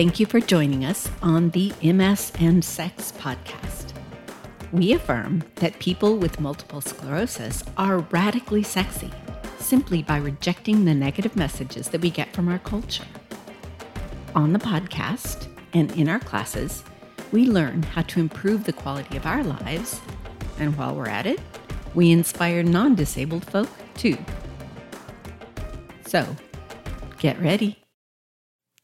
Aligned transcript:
Thank 0.00 0.18
you 0.18 0.24
for 0.24 0.40
joining 0.40 0.86
us 0.86 1.10
on 1.20 1.50
the 1.50 1.74
MS 1.82 2.32
and 2.40 2.64
Sex 2.64 3.12
podcast. 3.18 3.92
We 4.72 4.94
affirm 4.94 5.44
that 5.56 5.78
people 5.78 6.16
with 6.16 6.40
multiple 6.40 6.80
sclerosis 6.80 7.62
are 7.76 7.98
radically 7.98 8.62
sexy 8.62 9.10
simply 9.58 10.02
by 10.02 10.16
rejecting 10.16 10.86
the 10.86 10.94
negative 10.94 11.36
messages 11.36 11.88
that 11.88 12.00
we 12.00 12.08
get 12.08 12.32
from 12.32 12.48
our 12.48 12.60
culture. 12.60 13.04
On 14.34 14.54
the 14.54 14.58
podcast 14.58 15.48
and 15.74 15.92
in 15.98 16.08
our 16.08 16.20
classes, 16.20 16.82
we 17.30 17.44
learn 17.44 17.82
how 17.82 18.00
to 18.00 18.20
improve 18.20 18.64
the 18.64 18.72
quality 18.72 19.18
of 19.18 19.26
our 19.26 19.44
lives, 19.44 20.00
and 20.58 20.78
while 20.78 20.96
we're 20.96 21.08
at 21.08 21.26
it, 21.26 21.40
we 21.94 22.10
inspire 22.10 22.62
non 22.62 22.94
disabled 22.94 23.44
folk 23.44 23.68
too. 23.96 24.16
So, 26.06 26.24
get 27.18 27.38
ready. 27.38 27.79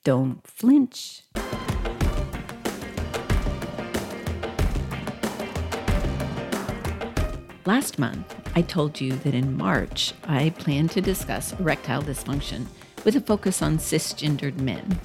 Don't 0.06 0.46
flinch. 0.46 1.22
Last 7.64 7.98
month, 7.98 8.36
I 8.54 8.62
told 8.62 9.00
you 9.00 9.10
that 9.10 9.34
in 9.34 9.56
March, 9.56 10.12
I 10.22 10.50
plan 10.50 10.86
to 10.90 11.00
discuss 11.00 11.58
erectile 11.58 12.02
dysfunction 12.02 12.66
with 13.04 13.16
a 13.16 13.20
focus 13.20 13.62
on 13.62 13.78
cisgendered 13.78 14.60
men. 14.60 15.00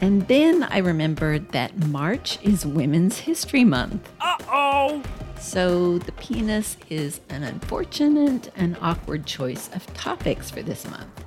And 0.00 0.28
then 0.28 0.62
I 0.62 0.78
remembered 0.78 1.50
that 1.50 1.76
March 1.88 2.38
is 2.44 2.64
Women's 2.64 3.18
History 3.18 3.64
Month. 3.64 4.08
Uh 4.20 4.36
oh! 4.52 5.02
So 5.40 5.98
the 5.98 6.12
penis 6.12 6.76
is 6.90 7.20
an 7.28 7.42
unfortunate 7.42 8.52
and 8.54 8.76
awkward 8.80 9.26
choice 9.26 9.68
of 9.74 9.84
topics 9.94 10.48
for 10.48 10.62
this 10.62 10.88
month. 10.88 11.23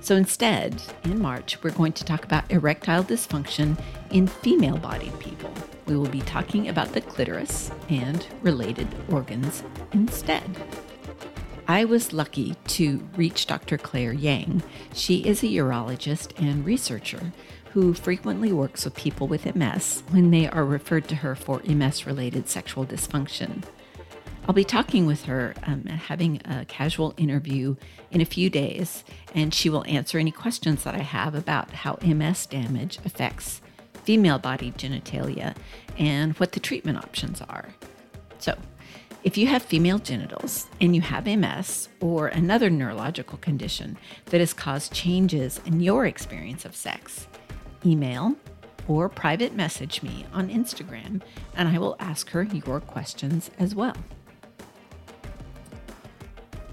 So 0.00 0.16
instead, 0.16 0.82
in 1.04 1.20
March, 1.20 1.62
we're 1.62 1.70
going 1.70 1.92
to 1.92 2.04
talk 2.04 2.24
about 2.24 2.50
erectile 2.50 3.04
dysfunction 3.04 3.78
in 4.10 4.26
female 4.26 4.78
bodied 4.78 5.18
people. 5.18 5.52
We 5.86 5.96
will 5.96 6.08
be 6.08 6.22
talking 6.22 6.68
about 6.68 6.92
the 6.92 7.02
clitoris 7.02 7.70
and 7.88 8.26
related 8.42 8.88
organs 9.10 9.62
instead. 9.92 10.56
I 11.68 11.84
was 11.84 12.12
lucky 12.12 12.56
to 12.68 13.06
reach 13.14 13.46
Dr. 13.46 13.78
Claire 13.78 14.12
Yang. 14.12 14.62
She 14.94 15.18
is 15.18 15.42
a 15.42 15.46
urologist 15.46 16.32
and 16.36 16.64
researcher 16.64 17.32
who 17.72 17.94
frequently 17.94 18.52
works 18.52 18.84
with 18.84 18.96
people 18.96 19.28
with 19.28 19.54
MS 19.54 20.02
when 20.10 20.30
they 20.30 20.48
are 20.48 20.64
referred 20.64 21.06
to 21.08 21.16
her 21.16 21.36
for 21.36 21.60
MS 21.64 22.06
related 22.06 22.48
sexual 22.48 22.84
dysfunction. 22.84 23.62
I'll 24.48 24.54
be 24.54 24.64
talking 24.64 25.06
with 25.06 25.24
her 25.26 25.54
um, 25.64 25.84
and 25.86 25.90
having 25.90 26.40
a 26.44 26.64
casual 26.64 27.14
interview 27.16 27.76
in 28.10 28.20
a 28.20 28.24
few 28.24 28.50
days, 28.50 29.04
and 29.34 29.54
she 29.54 29.70
will 29.70 29.84
answer 29.86 30.18
any 30.18 30.32
questions 30.32 30.82
that 30.84 30.94
I 30.94 31.02
have 31.02 31.34
about 31.34 31.70
how 31.70 31.98
MS 32.02 32.46
damage 32.46 32.98
affects 33.04 33.60
female 34.02 34.38
body 34.38 34.72
genitalia 34.72 35.54
and 35.98 36.34
what 36.38 36.52
the 36.52 36.60
treatment 36.60 36.98
options 36.98 37.40
are. 37.42 37.68
So, 38.38 38.56
if 39.22 39.36
you 39.36 39.46
have 39.48 39.62
female 39.62 39.98
genitals 39.98 40.66
and 40.80 40.96
you 40.96 41.02
have 41.02 41.26
MS 41.26 41.90
or 42.00 42.28
another 42.28 42.70
neurological 42.70 43.36
condition 43.38 43.98
that 44.26 44.40
has 44.40 44.54
caused 44.54 44.94
changes 44.94 45.60
in 45.66 45.80
your 45.80 46.06
experience 46.06 46.64
of 46.64 46.74
sex, 46.74 47.28
email 47.84 48.34
or 48.88 49.10
private 49.10 49.54
message 49.54 50.02
me 50.02 50.24
on 50.32 50.48
Instagram 50.48 51.20
and 51.54 51.68
I 51.68 51.78
will 51.78 51.96
ask 52.00 52.30
her 52.30 52.44
your 52.44 52.80
questions 52.80 53.50
as 53.58 53.74
well. 53.74 53.94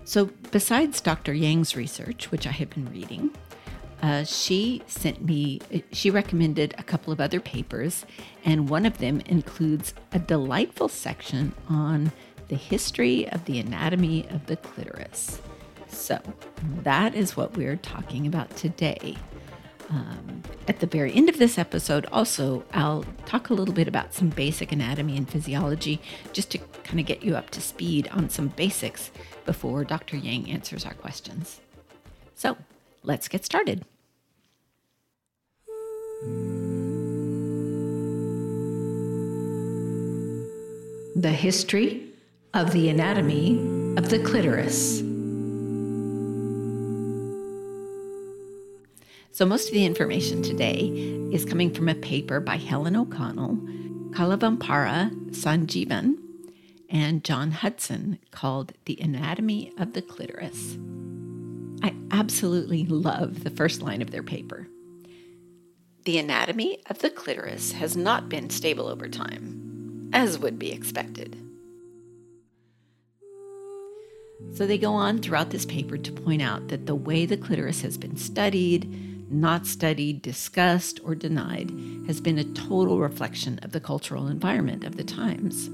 So, 0.08 0.30
besides 0.52 1.02
Dr. 1.02 1.34
Yang's 1.34 1.76
research, 1.76 2.32
which 2.32 2.48
I 2.48 2.52
have 2.52 2.70
been 2.70 2.90
reading, 2.94 3.30
uh, 4.02 4.24
she 4.24 4.82
sent 4.88 5.26
me, 5.26 5.60
she 5.92 6.10
recommended 6.10 6.74
a 6.78 6.84
couple 6.84 7.12
of 7.12 7.20
other 7.20 7.42
papers, 7.42 8.06
and 8.46 8.70
one 8.70 8.86
of 8.86 9.00
them 9.00 9.22
includes 9.26 9.94
a 10.14 10.20
delightful 10.20 10.88
section 10.88 11.54
on 11.68 12.14
the 12.48 12.56
history 12.56 13.28
of 13.32 13.44
the 13.44 13.60
anatomy 13.60 14.26
of 14.30 14.46
the 14.46 14.56
clitoris. 14.56 15.42
So, 15.90 16.22
that 16.84 17.14
is 17.14 17.36
what 17.36 17.58
we're 17.58 17.76
talking 17.76 18.26
about 18.26 18.56
today. 18.56 19.18
Um, 19.90 20.44
at 20.68 20.80
the 20.80 20.86
very 20.86 21.14
end 21.14 21.30
of 21.30 21.38
this 21.38 21.58
episode, 21.58 22.06
also, 22.12 22.66
I'll 22.74 23.06
talk 23.26 23.50
a 23.50 23.54
little 23.54 23.74
bit 23.74 23.88
about 23.88 24.14
some 24.14 24.30
basic 24.30 24.72
anatomy 24.72 25.16
and 25.16 25.30
physiology 25.30 26.02
just 26.34 26.52
to 26.52 26.58
kind 26.84 27.00
of 27.00 27.06
get 27.06 27.24
you 27.24 27.36
up 27.36 27.50
to 27.52 27.62
speed 27.62 28.10
on 28.12 28.30
some 28.30 28.50
basics 28.50 29.12
before 29.46 29.86
Dr. 29.86 30.18
Yang 30.18 30.52
answers 30.52 30.86
our 30.86 30.94
questions. 30.94 31.62
So, 32.36 32.58
let's 33.04 33.28
get 33.28 33.46
started. 33.46 33.86
The 41.16 41.32
history 41.32 42.04
of 42.54 42.74
the 42.74 42.90
anatomy 42.90 43.58
of 43.98 44.10
the 44.10 44.20
clitoris. 44.20 45.07
So, 49.38 49.46
most 49.46 49.68
of 49.68 49.76
the 49.76 49.86
information 49.86 50.42
today 50.42 50.88
is 51.32 51.46
coming 51.46 51.72
from 51.72 51.88
a 51.90 51.94
paper 51.94 52.40
by 52.40 52.58
Helen 52.58 52.96
O'Connell, 52.96 53.58
Kalavampara 54.10 55.12
Sanjeevan, 55.30 56.16
and 56.90 57.24
John 57.24 57.52
Hudson 57.52 58.18
called 58.32 58.74
The 58.86 59.00
Anatomy 59.00 59.74
of 59.78 59.94
the 59.94 60.02
Clitoris. 60.02 60.80
I 61.84 61.94
absolutely 62.10 62.86
love 62.86 63.44
the 63.44 63.52
first 63.52 63.84
line 63.84 64.02
of 64.02 64.10
their 64.10 64.24
paper. 64.24 64.68
The 66.06 66.18
anatomy 66.18 66.82
of 66.90 66.98
the 66.98 67.12
clitoris 67.12 67.74
has 67.74 67.96
not 67.96 68.30
been 68.30 68.50
stable 68.50 68.88
over 68.88 69.08
time, 69.08 70.10
as 70.14 70.40
would 70.40 70.58
be 70.58 70.72
expected. 70.72 71.38
So 74.56 74.66
they 74.66 74.80
go 74.80 74.94
on 74.94 75.20
throughout 75.20 75.52
this 75.52 75.68
paper 75.68 75.96
to 75.96 76.12
point 76.12 76.42
out 76.42 76.70
that 76.70 76.88
the 76.88 76.96
way 76.96 77.28
the 77.28 77.38
clitoris 77.38 77.82
has 77.82 78.00
been 78.00 78.18
studied, 78.18 79.14
not 79.30 79.66
studied, 79.66 80.22
discussed, 80.22 81.00
or 81.04 81.16
denied, 81.16 81.72
has 82.08 82.22
been 82.22 82.38
a 82.38 82.44
total 82.44 83.00
reflection 83.00 83.60
of 83.64 83.72
the 83.72 83.80
cultural 83.80 84.28
environment 84.28 84.84
of 84.84 84.98
the 84.98 85.04
times. 85.04 85.66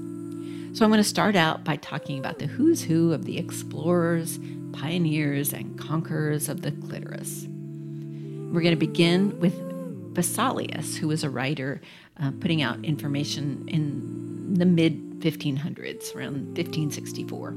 So 0.76 0.84
I'm 0.84 0.90
going 0.90 0.98
to 0.98 1.04
start 1.04 1.36
out 1.36 1.62
by 1.62 1.76
talking 1.76 2.18
about 2.18 2.40
the 2.40 2.46
who's 2.46 2.82
who 2.82 3.12
of 3.12 3.26
the 3.26 3.38
explorers, 3.38 4.40
pioneers, 4.72 5.52
and 5.52 5.78
conquerors 5.78 6.48
of 6.48 6.62
the 6.62 6.72
clitoris. 6.72 7.46
We're 7.48 8.60
going 8.60 8.74
to 8.74 8.76
begin 8.76 9.38
with 9.38 9.54
Vesalius, 10.14 10.96
who 10.96 11.08
was 11.08 11.22
a 11.22 11.30
writer 11.30 11.80
uh, 12.20 12.32
putting 12.40 12.62
out 12.62 12.84
information 12.84 13.68
in 13.68 14.54
the 14.54 14.66
mid 14.66 15.20
1500s, 15.20 16.14
around 16.14 16.56
1564. 16.56 17.54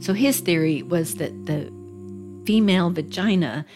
So 0.00 0.12
his 0.12 0.40
theory 0.40 0.82
was 0.82 1.16
that 1.16 1.46
the 1.46 1.72
female 2.46 2.90
vagina 2.90 3.66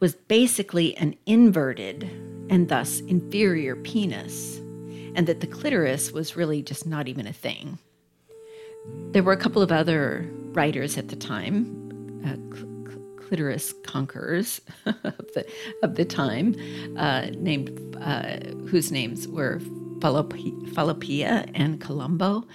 was 0.00 0.14
basically 0.14 0.96
an 0.96 1.14
inverted 1.26 2.04
and 2.50 2.68
thus 2.68 3.00
inferior 3.00 3.76
penis, 3.76 4.58
and 5.14 5.26
that 5.26 5.40
the 5.40 5.46
clitoris 5.46 6.12
was 6.12 6.36
really 6.36 6.62
just 6.62 6.86
not 6.86 7.08
even 7.08 7.26
a 7.26 7.32
thing. 7.32 7.78
There 9.12 9.22
were 9.22 9.32
a 9.32 9.36
couple 9.36 9.60
of 9.60 9.72
other 9.72 10.28
writers 10.52 10.96
at 10.96 11.08
the 11.08 11.16
time, 11.16 12.22
uh, 12.24 12.56
cl- 12.56 13.00
clitoris 13.16 13.74
conquerors 13.84 14.60
of, 14.86 15.32
the, 15.34 15.46
of 15.82 15.96
the 15.96 16.04
time, 16.04 16.54
uh, 16.96 17.26
named 17.34 17.96
uh, 18.00 18.38
whose 18.68 18.90
names 18.90 19.28
were 19.28 19.60
Falloppia 20.00 21.50
and 21.54 21.80
Colombo, 21.80 22.46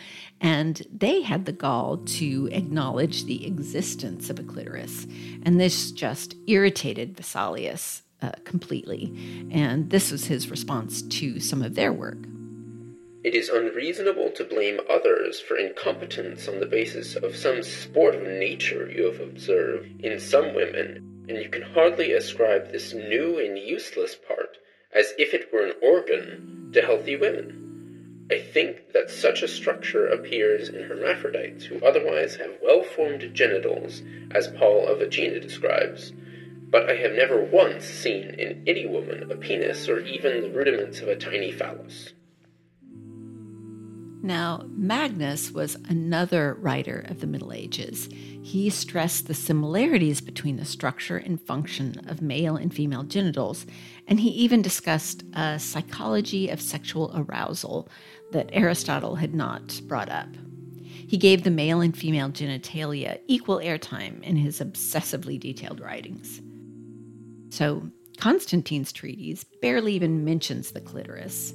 and 0.42 0.82
they 0.92 1.22
had 1.22 1.46
the 1.46 1.52
gall 1.52 1.98
to 1.98 2.50
acknowledge 2.52 3.26
the 3.26 3.46
existence 3.46 4.30
of 4.30 4.40
a 4.40 4.44
clitoris. 4.44 5.08
And 5.44 5.60
this 5.60 5.92
just 5.92 6.36
irritated 6.48 7.16
Vesalius 7.16 8.02
uh, 8.22 8.32
completely. 8.44 9.14
And 9.52 9.90
this 9.90 10.12
was 10.12 10.26
his 10.26 10.50
response 10.50 11.02
to 11.02 11.40
some 11.40 11.62
of 11.62 11.76
their 11.76 11.94
work. 11.94 12.18
It 13.24 13.36
is 13.36 13.48
unreasonable 13.48 14.32
to 14.32 14.44
blame 14.44 14.82
others 14.90 15.40
for 15.40 15.56
incompetence 15.58 16.50
on 16.50 16.60
the 16.60 16.66
basis 16.66 17.16
of 17.16 17.38
some 17.38 17.64
sport 17.64 18.16
of 18.16 18.24
nature 18.24 18.92
you 18.92 19.06
have 19.06 19.22
observed 19.22 20.04
in 20.04 20.20
some 20.20 20.54
women, 20.54 21.26
and 21.30 21.38
you 21.38 21.48
can 21.48 21.62
hardly 21.62 22.12
ascribe 22.12 22.72
this 22.72 22.94
new 22.94 23.40
and 23.40 23.58
useless 23.58 24.16
part, 24.16 24.58
as 24.96 25.14
if 25.18 25.34
it 25.34 25.52
were 25.52 25.66
an 25.66 25.74
organ, 25.82 26.72
to 26.74 26.82
healthy 26.82 27.16
women. 27.16 28.28
I 28.32 28.40
think 28.40 28.94
that 28.94 29.10
such 29.10 29.44
a 29.44 29.48
structure 29.48 30.08
appears 30.08 30.70
in 30.70 30.84
hermaphrodites 30.84 31.66
who 31.66 31.84
otherwise 31.86 32.38
have 32.38 32.58
well 32.62 32.84
formed 32.84 33.34
genitals, 33.34 34.02
as 34.32 34.48
Paul 34.48 34.88
of 34.88 35.02
Aegina 35.02 35.40
describes, 35.40 36.14
but 36.70 36.90
I 36.90 36.96
have 36.96 37.12
never 37.12 37.44
once 37.44 37.86
seen 37.86 38.36
in 38.40 38.64
any 38.66 38.88
woman 38.88 39.32
a 39.32 39.36
penis 39.36 39.88
or 39.88 40.00
even 40.00 40.42
the 40.42 40.50
rudiments 40.50 41.02
of 41.02 41.10
a 41.10 41.16
tiny 41.16 41.52
phallus. 41.52 42.14
Now, 44.26 44.66
Magnus 44.70 45.52
was 45.52 45.76
another 45.90 46.54
writer 46.54 47.06
of 47.10 47.20
the 47.20 47.28
Middle 47.28 47.52
Ages. 47.52 48.08
He 48.42 48.70
stressed 48.70 49.28
the 49.28 49.34
similarities 49.34 50.22
between 50.22 50.56
the 50.56 50.64
structure 50.64 51.18
and 51.18 51.42
function 51.42 52.02
of 52.08 52.22
male 52.22 52.56
and 52.56 52.74
female 52.74 53.04
genitals, 53.04 53.66
and 54.08 54.22
he 54.22 54.30
even 54.30 54.62
discussed 54.62 55.26
a 55.34 55.60
psychology 55.60 56.48
of 56.48 56.62
sexual 56.62 57.12
arousal 57.14 57.90
that 58.32 58.50
Aristotle 58.54 59.16
had 59.16 59.36
not 59.36 59.82
brought 59.88 60.10
up. 60.10 60.30
He 60.86 61.18
gave 61.18 61.44
the 61.44 61.52
male 61.52 61.82
and 61.82 61.96
female 61.96 62.30
genitalia 62.30 63.20
equal 63.28 63.58
airtime 63.58 64.24
in 64.24 64.38
his 64.38 64.62
obsessively 64.62 65.38
detailed 65.38 65.82
writings. 65.82 66.42
So, 67.50 67.92
Constantine's 68.18 68.94
treatise 68.94 69.44
barely 69.62 69.96
even 69.96 70.24
mentions 70.24 70.72
the 70.72 70.80
clitoris. 70.80 71.54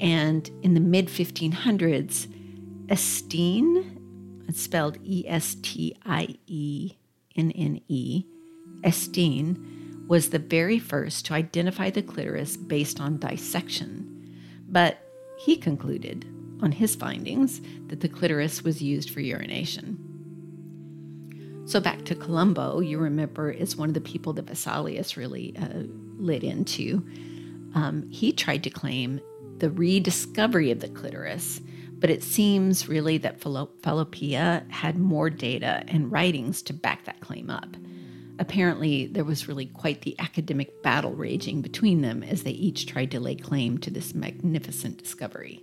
And 0.00 0.48
in 0.62 0.74
the 0.74 0.80
mid 0.80 1.08
1500s, 1.08 2.26
Estine, 2.88 4.44
it's 4.48 4.62
spelled 4.62 4.98
E 5.04 5.24
S 5.28 5.56
T 5.62 5.96
I 6.04 6.36
E 6.46 6.92
N 7.36 7.52
N 7.52 7.80
E, 7.88 8.24
Estine, 8.82 10.04
was 10.08 10.30
the 10.30 10.38
very 10.38 10.78
first 10.78 11.26
to 11.26 11.34
identify 11.34 11.90
the 11.90 12.02
clitoris 12.02 12.56
based 12.56 13.00
on 13.00 13.18
dissection. 13.18 14.34
But 14.68 14.98
he 15.38 15.56
concluded, 15.56 16.26
on 16.62 16.72
his 16.72 16.96
findings, 16.96 17.60
that 17.86 18.00
the 18.00 18.08
clitoris 18.08 18.62
was 18.62 18.82
used 18.82 19.10
for 19.10 19.20
urination. 19.20 20.06
So 21.66 21.78
back 21.78 22.04
to 22.06 22.14
Colombo, 22.14 22.80
you 22.80 22.98
remember, 22.98 23.50
is 23.50 23.76
one 23.76 23.90
of 23.90 23.94
the 23.94 24.00
people 24.00 24.32
that 24.32 24.46
Vesalius 24.46 25.16
really 25.16 25.54
uh, 25.56 25.84
lit 26.16 26.42
into. 26.42 27.06
Um, 27.74 28.08
he 28.10 28.32
tried 28.32 28.64
to 28.64 28.70
claim 28.70 29.20
the 29.60 29.70
rediscovery 29.70 30.70
of 30.70 30.80
the 30.80 30.88
clitoris, 30.88 31.60
but 31.98 32.10
it 32.10 32.22
seems 32.22 32.88
really 32.88 33.18
that 33.18 33.40
Falloppia 33.40 34.68
had 34.70 34.98
more 34.98 35.30
data 35.30 35.84
and 35.88 36.10
writings 36.10 36.62
to 36.62 36.72
back 36.72 37.04
that 37.04 37.20
claim 37.20 37.50
up. 37.50 37.76
Apparently, 38.38 39.06
there 39.06 39.24
was 39.24 39.48
really 39.48 39.66
quite 39.66 40.00
the 40.00 40.18
academic 40.18 40.82
battle 40.82 41.12
raging 41.12 41.60
between 41.60 42.00
them 42.00 42.22
as 42.22 42.42
they 42.42 42.52
each 42.52 42.86
tried 42.86 43.10
to 43.10 43.20
lay 43.20 43.36
claim 43.36 43.76
to 43.78 43.90
this 43.90 44.14
magnificent 44.14 44.96
discovery. 44.96 45.62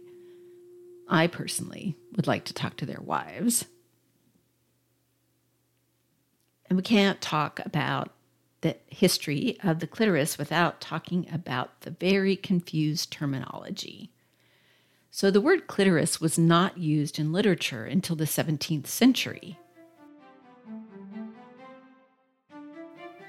I 1.09 1.25
personally 1.25 1.95
would 2.15 2.27
like 2.27 2.45
to 2.45 2.53
talk 2.53 2.77
to 2.77 2.85
their 2.85 3.01
wives. 3.01 3.65
And 6.69 6.77
we 6.77 6.83
can't 6.83 7.19
talk 7.19 7.61
about 7.65 8.11
the 8.61 8.75
history 8.87 9.57
of 9.63 9.79
the 9.79 9.87
clitoris 9.87 10.37
without 10.37 10.81
talking 10.81 11.27
about 11.31 11.81
the 11.81 11.91
very 11.91 12.35
confused 12.35 13.11
terminology. 13.11 14.09
So, 15.11 15.31
the 15.31 15.41
word 15.41 15.67
clitoris 15.67 16.21
was 16.21 16.37
not 16.37 16.77
used 16.77 17.17
in 17.17 17.31
literature 17.31 17.85
until 17.85 18.15
the 18.15 18.25
17th 18.25 18.87
century. 18.87 19.57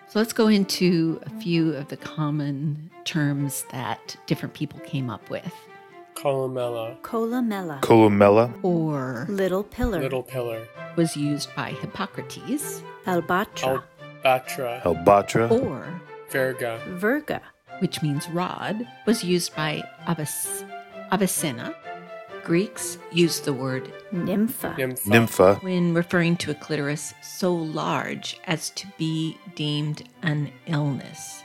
So, 0.07 0.19
let's 0.19 0.33
go 0.33 0.49
into 0.49 1.21
a 1.25 1.31
few 1.41 1.75
of 1.75 1.89
the 1.89 1.97
common 1.97 2.91
terms 3.05 3.65
that 3.73 4.17
different 4.27 4.55
people 4.55 4.81
came 4.81 5.09
up 5.09 5.29
with. 5.31 5.53
Columella. 6.15 7.01
Columella. 7.03 7.81
Columella. 7.81 8.53
Or 8.65 9.27
Little 9.29 9.63
pillar. 9.63 10.01
Little 10.01 10.23
pillar. 10.23 10.67
was 10.97 11.17
used 11.17 11.55
by 11.55 11.71
Hippocrates. 11.71 12.83
Albatra. 13.07 13.83
Albatra. 14.29 14.83
Albatra. 14.83 15.51
Or 15.51 16.01
Verga. 16.31 16.81
Virga. 16.99 17.41
which 17.81 18.03
means 18.03 18.29
rod, 18.31 18.87
was 19.07 19.23
used 19.25 19.55
by 19.55 19.83
Avic- 20.07 20.69
Avicenna. 21.13 21.75
Greeks 22.45 22.99
used 23.13 23.45
the 23.45 23.53
word 23.53 23.91
Nympha. 24.13 24.75
Nympha. 24.77 25.09
Nympha. 25.09 25.55
when 25.61 25.95
referring 25.95 26.37
to 26.39 26.51
a 26.51 26.55
clitoris 26.55 27.15
so 27.23 27.55
large 27.55 28.41
as 28.47 28.71
to 28.71 28.87
be 28.99 29.37
deemed 29.55 30.03
an 30.23 30.51
illness. 30.67 31.43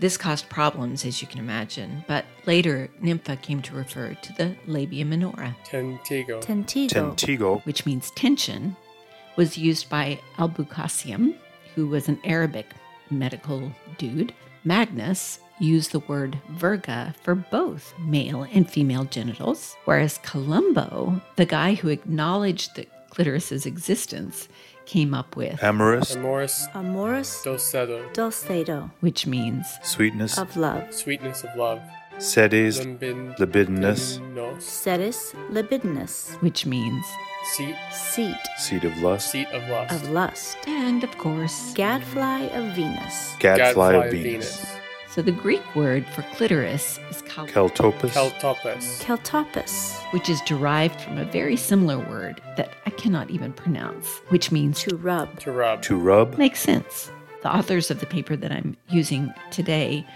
This 0.00 0.16
caused 0.16 0.48
problems, 0.48 1.04
as 1.06 1.22
you 1.22 1.28
can 1.28 1.38
imagine, 1.38 2.04
but 2.08 2.24
later 2.46 2.88
nympha 3.00 3.36
came 3.36 3.62
to 3.62 3.74
refer 3.74 4.14
to 4.14 4.32
the 4.34 4.56
labia 4.66 5.04
minora, 5.04 5.54
Tentigo. 5.64 6.42
Tentigo. 6.42 6.88
Tentigo. 7.14 7.64
which 7.64 7.86
means 7.86 8.10
tension, 8.16 8.76
was 9.36 9.56
used 9.56 9.88
by 9.88 10.18
Albucassium, 10.36 11.36
who 11.74 11.86
was 11.86 12.08
an 12.08 12.18
Arabic 12.24 12.66
medical 13.10 13.72
dude. 13.98 14.32
Magnus 14.64 15.40
used 15.60 15.92
the 15.92 16.00
word 16.00 16.38
virga 16.52 17.14
for 17.22 17.34
both 17.34 17.94
male 17.98 18.46
and 18.52 18.68
female 18.68 19.04
genitals, 19.04 19.76
whereas 19.84 20.18
Colombo, 20.18 21.20
the 21.36 21.46
guy 21.46 21.74
who 21.74 21.88
acknowledged 21.88 22.74
the 22.74 22.86
clitoris's 23.10 23.66
existence, 23.66 24.48
came 24.86 25.14
up 25.14 25.36
with, 25.36 25.62
Amorous. 25.62 26.14
Amoris. 26.14 26.66
Amoris 26.74 27.42
Dulcedo. 27.42 28.12
dulcedo. 28.12 28.90
which 29.00 29.26
means 29.26 29.66
Sweetness. 29.82 30.36
Of 30.38 30.56
love. 30.56 30.92
Sweetness 30.92 31.44
of 31.44 31.56
love. 31.56 31.80
Sedes. 32.18 32.80
Limbin. 32.80 33.36
Libidinous. 33.38 34.18
Sedis 34.58 35.34
libidinous. 35.50 36.36
which 36.40 36.64
means, 36.66 37.04
Seat. 37.52 37.76
Seat 37.92 38.36
Seed 38.58 38.84
of 38.84 38.96
lust. 39.02 39.30
Seat 39.30 39.48
of 39.48 39.68
lust. 39.68 39.94
of 39.94 40.10
lust. 40.10 40.56
and 40.66 41.04
of 41.04 41.16
course, 41.18 41.72
Gadfly 41.74 42.42
of 42.54 42.74
Venus. 42.74 43.34
Gadfly 43.38 43.94
of 43.94 44.10
Venus. 44.12 44.64
so 45.08 45.20
the 45.22 45.32
Greek 45.32 45.62
word 45.76 46.06
for 46.14 46.22
clitoris 46.34 46.98
is 47.10 47.20
kal- 47.22 47.46
Keltopus. 47.48 48.12
Keltopus. 48.12 49.02
Keltopus. 49.02 49.98
which 50.12 50.28
is 50.28 50.40
derived 50.42 51.00
from 51.00 51.18
a 51.18 51.24
very 51.26 51.56
similar 51.56 51.98
word 51.98 52.40
that 52.56 52.70
I 52.86 52.90
cannot 52.90 53.28
even 53.30 53.52
pronounce, 53.52 54.20
which 54.28 54.50
means 54.52 54.80
To 54.84 54.96
rub. 54.96 55.40
To 55.40 55.52
rub. 55.52 55.82
to 55.82 55.96
rub. 55.96 56.38
makes 56.38 56.60
sense. 56.60 57.10
The 57.42 57.54
authors 57.54 57.90
of 57.90 58.00
the 58.00 58.06
paper 58.06 58.36
that 58.36 58.52
I'm 58.52 58.76
using 58.88 59.34
today 59.50 60.06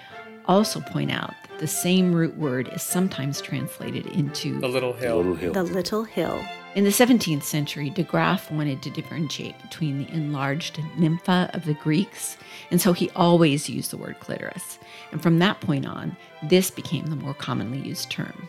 also 0.47 0.81
point 0.81 1.11
out 1.13 1.35
that 1.43 1.48
the 1.59 1.67
same 1.67 2.15
root 2.15 2.37
word 2.37 2.69
is 2.73 2.83
sometimes 2.83 3.41
translated 3.41 4.07
into. 4.07 4.59
The 4.61 4.69
little 4.69 4.93
The 4.93 5.01
hill. 5.01 5.17
little 5.19 5.35
hill. 5.35 5.53
The 5.53 5.63
little 5.63 6.05
hill. 6.05 6.45
In 6.75 6.85
the 6.85 6.91
17th 6.91 7.43
century, 7.43 7.91
de 7.91 8.03
Graaf 8.03 8.51
wanted 8.51 8.83
to 8.83 8.91
differentiate 8.91 9.61
between 9.63 9.99
the 9.99 10.13
enlarged 10.13 10.81
nympha 10.97 11.51
of 11.55 11.65
the 11.65 11.75
Greeks, 11.75 12.37
and 12.71 12.81
so 12.81 12.93
he 12.93 13.11
always 13.17 13.69
used 13.69 13.91
the 13.91 13.97
word 13.97 14.21
clitoris. 14.21 14.79
And 15.11 15.23
from 15.23 15.39
that 15.41 15.61
point 15.61 15.87
on, 15.87 16.17
this 16.45 16.71
became 16.71 17.07
the 17.07 17.17
more 17.17 17.35
commonly 17.35 17.79
used 17.81 18.11
term. 18.11 18.49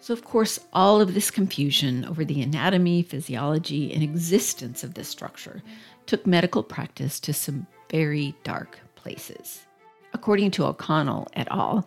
So, 0.00 0.14
of 0.14 0.24
course, 0.24 0.60
all 0.72 1.00
of 1.00 1.14
this 1.14 1.32
confusion 1.32 2.04
over 2.04 2.24
the 2.24 2.40
anatomy, 2.40 3.02
physiology, 3.02 3.92
and 3.92 4.04
existence 4.04 4.84
of 4.84 4.94
this 4.94 5.08
structure 5.08 5.62
took 6.06 6.24
medical 6.26 6.62
practice 6.62 7.18
to 7.20 7.32
some 7.32 7.66
very 7.90 8.36
dark 8.44 8.78
places. 8.94 9.66
According 10.12 10.50
to 10.52 10.64
O'Connell 10.64 11.28
et 11.34 11.48
al., 11.50 11.86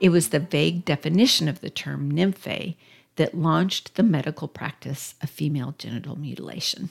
it 0.00 0.10
was 0.10 0.28
the 0.28 0.40
vague 0.40 0.84
definition 0.84 1.48
of 1.48 1.60
the 1.60 1.70
term 1.70 2.12
nymphae 2.12 2.76
that 3.16 3.36
launched 3.36 3.94
the 3.94 4.02
medical 4.02 4.48
practice 4.48 5.14
of 5.22 5.30
female 5.30 5.74
genital 5.78 6.16
mutilation. 6.16 6.90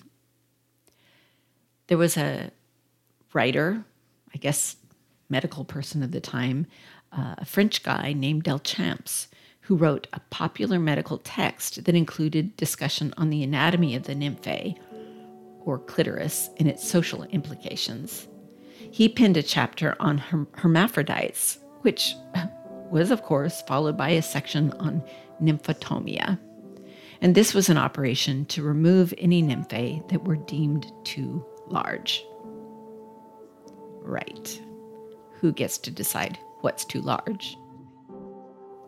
There 1.87 1.97
was 1.97 2.17
a 2.17 2.51
writer, 3.33 3.85
I 4.33 4.37
guess 4.37 4.75
medical 5.29 5.65
person 5.65 6.01
of 6.01 6.11
the 6.11 6.19
time, 6.19 6.65
uh, 7.11 7.35
a 7.37 7.45
French 7.45 7.83
guy 7.83 8.13
named 8.13 8.43
Delchamps, 8.43 9.27
who 9.61 9.75
wrote 9.75 10.07
a 10.13 10.19
popular 10.29 10.79
medical 10.79 11.17
text 11.19 11.85
that 11.85 11.95
included 11.95 12.55
discussion 12.57 13.13
on 13.17 13.29
the 13.29 13.43
anatomy 13.43 13.95
of 13.95 14.03
the 14.03 14.13
nymphae, 14.13 14.75
or 15.61 15.79
clitoris, 15.79 16.49
and 16.57 16.67
its 16.67 16.87
social 16.87 17.23
implications. 17.23 18.27
He 18.95 19.09
penned 19.09 19.35
a 19.35 19.43
chapter 19.43 19.93
on 19.99 20.17
herm- 20.19 20.47
hermaphrodites, 20.53 21.59
which 21.81 22.15
was, 22.89 23.11
of 23.11 23.23
course, 23.23 23.61
followed 23.63 23.97
by 23.97 24.11
a 24.11 24.21
section 24.21 24.71
on 24.79 25.03
nymphotomia. 25.43 26.39
And 27.19 27.35
this 27.35 27.53
was 27.53 27.67
an 27.67 27.77
operation 27.77 28.45
to 28.45 28.63
remove 28.63 29.13
any 29.17 29.43
nymphae 29.43 30.07
that 30.07 30.23
were 30.23 30.37
deemed 30.37 30.89
too 31.03 31.45
large. 31.67 32.23
Right. 34.01 34.61
Who 35.41 35.51
gets 35.51 35.77
to 35.79 35.91
decide 35.91 36.39
what's 36.61 36.85
too 36.85 37.01
large? 37.01 37.57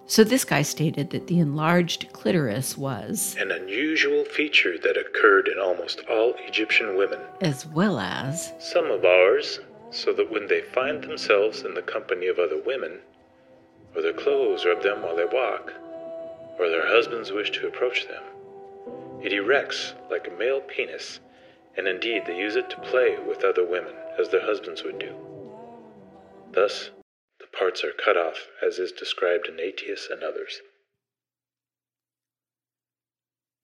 So 0.05 0.23
this 0.23 0.45
guy 0.45 0.61
stated 0.61 1.09
that 1.09 1.27
the 1.27 1.39
enlarged 1.39 2.13
clitoris 2.13 2.77
was, 2.77 3.35
An 3.37 3.51
unusual 3.51 4.23
feature 4.23 4.77
that 4.77 4.95
occurred 4.95 5.49
in 5.49 5.59
almost 5.59 5.99
all 6.09 6.33
Egyptian 6.47 6.95
women. 6.95 7.19
as 7.41 7.65
well 7.65 7.99
as, 7.99 8.53
Some 8.57 8.85
of 8.85 9.03
ours, 9.03 9.59
so 9.91 10.13
that 10.13 10.32
when 10.32 10.48
they 10.48 10.62
find 10.62 11.03
themselves 11.03 11.62
in 11.62 11.74
the 11.74 11.82
company 11.82 12.27
of 12.27 12.39
other 12.39 12.62
women, 12.65 13.00
or 13.96 14.01
their 14.01 14.13
clothes 14.13 14.65
rub 14.65 14.84
them 14.84 15.01
while 15.01 15.15
they 15.15 15.25
walk, 15.25 15.74
or 16.60 16.70
their 16.70 16.88
husbands 16.88 17.32
wish 17.32 17.51
to 17.51 17.67
approach 17.67 18.08
them, 18.08 18.24
it 19.24 19.34
erects 19.34 19.94
like 20.10 20.27
a 20.27 20.38
male 20.38 20.62
penis, 20.62 21.20
and 21.75 21.88
indeed 21.88 22.24
they 22.25 22.38
use 22.38 22.56
it 22.56 22.70
to 22.70 22.82
play 22.82 23.17
with 23.27 23.44
other 23.44 23.65
women 23.65 23.94
as 24.20 24.29
their 24.29 24.46
husbands 24.46 24.84
would 24.84 25.00
do. 25.00 25.15
Thus, 26.51 26.91
the 27.39 27.48
parts 27.58 27.84
are 27.84 27.94
cut 28.03 28.17
off, 28.17 28.48
as 28.65 28.79
is 28.79 28.91
described 28.91 29.48
in 29.48 29.60
Aetius 29.60 30.08
and 30.12 30.24
others. 30.24 30.62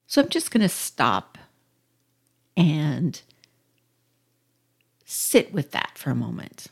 So 0.06 0.22
I'm 0.22 0.30
just 0.30 0.51
going 0.51 0.62
to 0.62 0.70
stop 0.70 1.38
and 2.56 3.20
sit 5.13 5.53
with 5.53 5.72
that 5.72 5.91
for 5.96 6.10
a 6.10 6.15
moment. 6.15 6.67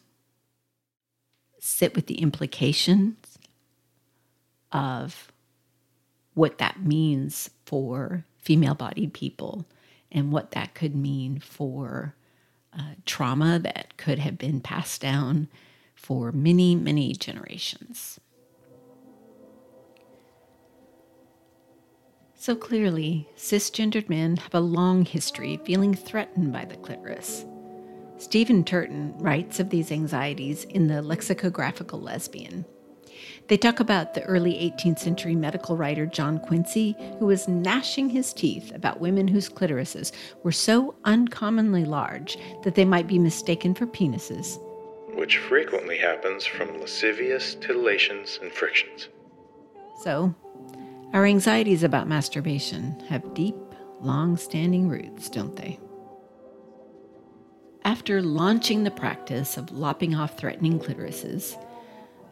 Sit 1.59 1.95
with 1.95 2.07
the 2.07 2.19
implications 2.19 3.37
of 4.71 5.31
what 6.33 6.57
that 6.57 6.81
means 6.81 7.51
for 7.65 8.25
female 8.39 8.73
bodied 8.73 9.13
people 9.13 9.67
and 10.11 10.31
what 10.31 10.51
that 10.51 10.73
could 10.73 10.95
mean 10.95 11.39
for 11.39 12.15
uh, 12.73 12.95
trauma 13.05 13.59
that 13.59 13.95
could 13.97 14.17
have 14.17 14.39
been 14.39 14.59
passed 14.59 15.01
down 15.01 15.47
for 15.93 16.31
many, 16.31 16.73
many 16.73 17.13
generations. 17.13 18.19
So 22.33 22.55
clearly, 22.55 23.29
cisgendered 23.37 24.09
men 24.09 24.37
have 24.37 24.55
a 24.55 24.59
long 24.61 25.05
history 25.05 25.59
feeling 25.63 25.93
threatened 25.93 26.51
by 26.51 26.65
the 26.65 26.77
clitoris. 26.77 27.45
Stephen 28.21 28.63
Turton 28.63 29.15
writes 29.17 29.59
of 29.59 29.71
these 29.71 29.91
anxieties 29.91 30.63
in 30.65 30.85
the 30.85 31.01
Lexicographical 31.01 31.99
Lesbian. 31.99 32.65
They 33.47 33.57
talk 33.57 33.79
about 33.79 34.13
the 34.13 34.21
early 34.25 34.53
18th 34.53 34.99
century 34.99 35.33
medical 35.33 35.75
writer 35.75 36.05
John 36.05 36.37
Quincy, 36.37 36.95
who 37.17 37.25
was 37.25 37.47
gnashing 37.47 38.11
his 38.11 38.31
teeth 38.31 38.71
about 38.75 39.01
women 39.01 39.27
whose 39.27 39.49
clitorises 39.49 40.11
were 40.43 40.51
so 40.51 40.93
uncommonly 41.03 41.83
large 41.83 42.37
that 42.61 42.75
they 42.75 42.85
might 42.85 43.07
be 43.07 43.17
mistaken 43.17 43.73
for 43.73 43.87
penises. 43.87 44.59
Which 45.15 45.39
frequently 45.39 45.97
happens 45.97 46.45
from 46.45 46.79
lascivious 46.79 47.55
titillations 47.55 48.39
and 48.39 48.51
frictions. 48.51 49.09
So, 50.03 50.35
our 51.13 51.25
anxieties 51.25 51.81
about 51.81 52.07
masturbation 52.07 52.99
have 53.09 53.33
deep, 53.33 53.55
long 53.99 54.37
standing 54.37 54.89
roots, 54.89 55.27
don't 55.27 55.55
they? 55.55 55.79
After 57.83 58.21
launching 58.21 58.83
the 58.83 58.91
practice 58.91 59.57
of 59.57 59.71
lopping 59.71 60.13
off 60.13 60.37
threatening 60.37 60.79
clitorises, 60.79 61.57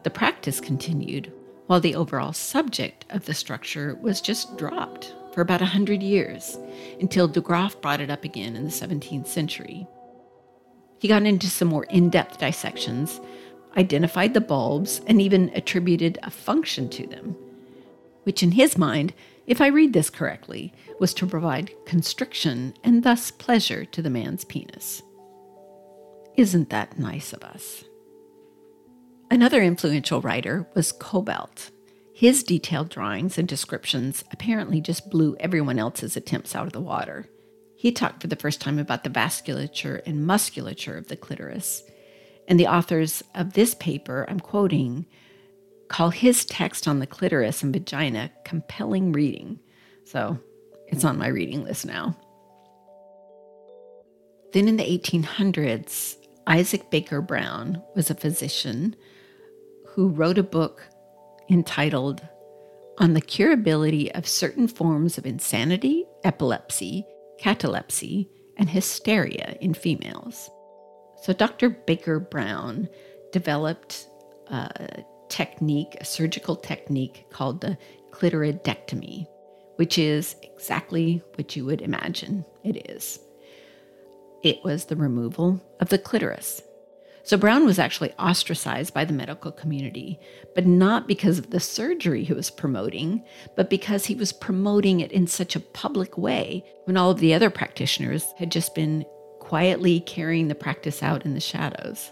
the 0.04 0.10
practice 0.10 0.60
continued 0.60 1.32
while 1.66 1.80
the 1.80 1.94
overall 1.94 2.32
subject 2.32 3.04
of 3.10 3.26
the 3.26 3.34
structure 3.34 3.96
was 4.00 4.20
just 4.20 4.56
dropped 4.56 5.14
for 5.32 5.40
about 5.40 5.62
a 5.62 5.66
hundred 5.66 6.02
years 6.02 6.56
until 7.00 7.28
de 7.28 7.40
Graaf 7.40 7.80
brought 7.80 8.00
it 8.00 8.10
up 8.10 8.24
again 8.24 8.56
in 8.56 8.64
the 8.64 8.70
17th 8.70 9.26
century. 9.26 9.86
He 10.98 11.08
got 11.08 11.22
into 11.24 11.48
some 11.48 11.68
more 11.68 11.84
in 11.84 12.10
depth 12.10 12.38
dissections, 12.38 13.20
identified 13.76 14.34
the 14.34 14.40
bulbs, 14.40 15.00
and 15.06 15.20
even 15.20 15.50
attributed 15.54 16.18
a 16.22 16.30
function 16.30 16.88
to 16.90 17.06
them, 17.06 17.36
which 18.24 18.42
in 18.42 18.52
his 18.52 18.78
mind, 18.78 19.14
if 19.46 19.60
I 19.60 19.66
read 19.68 19.92
this 19.92 20.10
correctly, 20.10 20.72
was 21.00 21.14
to 21.14 21.26
provide 21.26 21.72
constriction 21.86 22.74
and 22.84 23.02
thus 23.02 23.30
pleasure 23.30 23.84
to 23.86 24.02
the 24.02 24.10
man's 24.10 24.44
penis. 24.44 25.02
Isn't 26.36 26.70
that 26.70 26.98
nice 26.98 27.32
of 27.32 27.42
us? 27.42 27.84
Another 29.30 29.62
influential 29.62 30.20
writer 30.20 30.66
was 30.74 30.92
Kobelt. 30.92 31.70
His 32.12 32.42
detailed 32.42 32.90
drawings 32.90 33.38
and 33.38 33.48
descriptions 33.48 34.24
apparently 34.32 34.80
just 34.80 35.08
blew 35.08 35.36
everyone 35.40 35.78
else's 35.78 36.16
attempts 36.16 36.54
out 36.54 36.66
of 36.66 36.72
the 36.72 36.80
water. 36.80 37.26
He 37.76 37.92
talked 37.92 38.20
for 38.20 38.26
the 38.26 38.36
first 38.36 38.60
time 38.60 38.78
about 38.78 39.04
the 39.04 39.10
vasculature 39.10 40.02
and 40.04 40.26
musculature 40.26 40.98
of 40.98 41.08
the 41.08 41.16
clitoris. 41.16 41.82
And 42.46 42.60
the 42.60 42.66
authors 42.66 43.22
of 43.34 43.54
this 43.54 43.74
paper, 43.74 44.26
I'm 44.28 44.40
quoting, 44.40 45.06
call 45.88 46.10
his 46.10 46.44
text 46.44 46.86
on 46.86 46.98
the 46.98 47.06
clitoris 47.06 47.62
and 47.62 47.72
vagina 47.72 48.30
compelling 48.44 49.12
reading. 49.12 49.60
So 50.04 50.38
it's 50.88 51.04
on 51.04 51.18
my 51.18 51.28
reading 51.28 51.64
list 51.64 51.86
now. 51.86 52.16
Then 54.52 54.68
in 54.68 54.76
the 54.76 54.84
1800s, 54.84 56.16
Isaac 56.50 56.90
Baker 56.90 57.22
Brown 57.22 57.80
was 57.94 58.10
a 58.10 58.14
physician 58.16 58.96
who 59.86 60.08
wrote 60.08 60.36
a 60.36 60.42
book 60.42 60.82
entitled 61.48 62.26
On 62.98 63.14
the 63.14 63.22
Curability 63.22 64.10
of 64.18 64.26
Certain 64.26 64.66
Forms 64.66 65.16
of 65.16 65.26
Insanity, 65.26 66.06
Epilepsy, 66.24 67.06
Catalepsy, 67.38 68.28
and 68.56 68.68
Hysteria 68.68 69.58
in 69.60 69.74
Females. 69.74 70.50
So, 71.22 71.32
Dr. 71.32 71.70
Baker 71.70 72.18
Brown 72.18 72.88
developed 73.30 74.08
a 74.48 75.04
technique, 75.28 75.96
a 76.00 76.04
surgical 76.04 76.56
technique 76.56 77.26
called 77.30 77.60
the 77.60 77.78
clitoridectomy, 78.10 79.24
which 79.76 79.98
is 79.98 80.34
exactly 80.42 81.22
what 81.36 81.54
you 81.54 81.64
would 81.64 81.80
imagine 81.80 82.44
it 82.64 82.90
is. 82.90 83.20
It 84.42 84.64
was 84.64 84.86
the 84.86 84.96
removal 84.96 85.60
of 85.80 85.90
the 85.90 85.98
clitoris. 85.98 86.62
So 87.22 87.36
Brown 87.36 87.66
was 87.66 87.78
actually 87.78 88.12
ostracized 88.14 88.94
by 88.94 89.04
the 89.04 89.12
medical 89.12 89.52
community, 89.52 90.18
but 90.54 90.66
not 90.66 91.06
because 91.06 91.38
of 91.38 91.50
the 91.50 91.60
surgery 91.60 92.24
he 92.24 92.32
was 92.32 92.50
promoting, 92.50 93.22
but 93.54 93.68
because 93.68 94.06
he 94.06 94.14
was 94.14 94.32
promoting 94.32 95.00
it 95.00 95.12
in 95.12 95.26
such 95.26 95.54
a 95.54 95.60
public 95.60 96.16
way 96.16 96.64
when 96.84 96.96
all 96.96 97.10
of 97.10 97.20
the 97.20 97.34
other 97.34 97.50
practitioners 97.50 98.32
had 98.38 98.50
just 98.50 98.74
been 98.74 99.04
quietly 99.38 100.00
carrying 100.00 100.48
the 100.48 100.54
practice 100.54 101.02
out 101.02 101.26
in 101.26 101.34
the 101.34 101.40
shadows. 101.40 102.10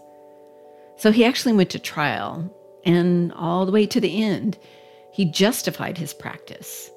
So 0.99 1.11
he 1.11 1.25
actually 1.25 1.55
went 1.55 1.71
to 1.71 1.79
trial, 1.79 2.53
and 2.85 3.33
all 3.33 3.65
the 3.65 3.73
way 3.73 3.87
to 3.87 4.01
the 4.01 4.23
end, 4.23 4.59
he 5.13 5.25
justified 5.25 5.97
his 5.97 6.13
practice, 6.13 6.91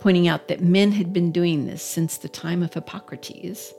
pointing 0.00 0.26
out 0.26 0.48
that 0.48 0.62
men 0.62 0.92
had 0.92 1.12
been 1.12 1.32
doing 1.32 1.66
this 1.66 1.82
since 1.82 2.16
the 2.16 2.28
time 2.28 2.62
of 2.62 2.72
Hippocrates. 2.72 3.74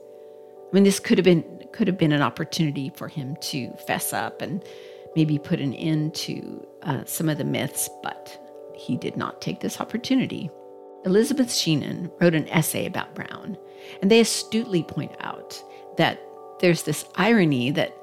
I 0.70 0.74
mean, 0.74 0.84
this 0.84 1.00
could 1.00 1.18
have 1.18 1.24
been 1.24 1.44
could 1.72 1.86
have 1.86 1.98
been 1.98 2.12
an 2.12 2.22
opportunity 2.22 2.90
for 2.94 3.08
him 3.08 3.36
to 3.40 3.72
fess 3.86 4.12
up 4.12 4.42
and 4.42 4.62
maybe 5.16 5.38
put 5.38 5.60
an 5.60 5.74
end 5.74 6.14
to 6.14 6.66
uh, 6.82 7.04
some 7.04 7.28
of 7.28 7.38
the 7.38 7.44
myths, 7.44 7.88
but 8.02 8.38
he 8.74 8.96
did 8.96 9.16
not 9.16 9.40
take 9.40 9.60
this 9.60 9.80
opportunity. 9.80 10.50
Elizabeth 11.04 11.52
Sheehan 11.52 12.10
wrote 12.20 12.34
an 12.34 12.48
essay 12.48 12.86
about 12.86 13.14
Brown, 13.14 13.56
and 14.02 14.10
they 14.10 14.20
astutely 14.20 14.82
point 14.82 15.12
out 15.20 15.62
that 15.96 16.20
there's 16.60 16.82
this 16.82 17.04
irony 17.14 17.70
that 17.70 17.96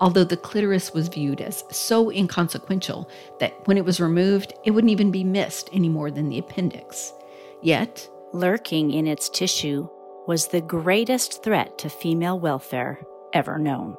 although 0.00 0.24
the 0.24 0.36
clitoris 0.36 0.92
was 0.92 1.08
viewed 1.08 1.40
as 1.40 1.62
so 1.70 2.10
inconsequential 2.10 3.08
that 3.38 3.54
when 3.66 3.76
it 3.76 3.84
was 3.84 4.00
removed, 4.00 4.54
it 4.64 4.72
wouldn't 4.72 4.90
even 4.90 5.10
be 5.10 5.22
missed 5.22 5.70
any 5.72 5.88
more 5.88 6.10
than 6.10 6.28
the 6.28 6.38
appendix. 6.38 7.12
Yet, 7.62 8.08
lurking 8.32 8.92
in 8.92 9.06
its 9.06 9.28
tissue 9.28 9.88
was 10.26 10.48
the 10.48 10.60
greatest 10.60 11.42
threat 11.42 11.78
to 11.78 11.88
female 11.88 12.38
welfare 12.38 13.00
ever 13.32 13.58
known. 13.58 13.96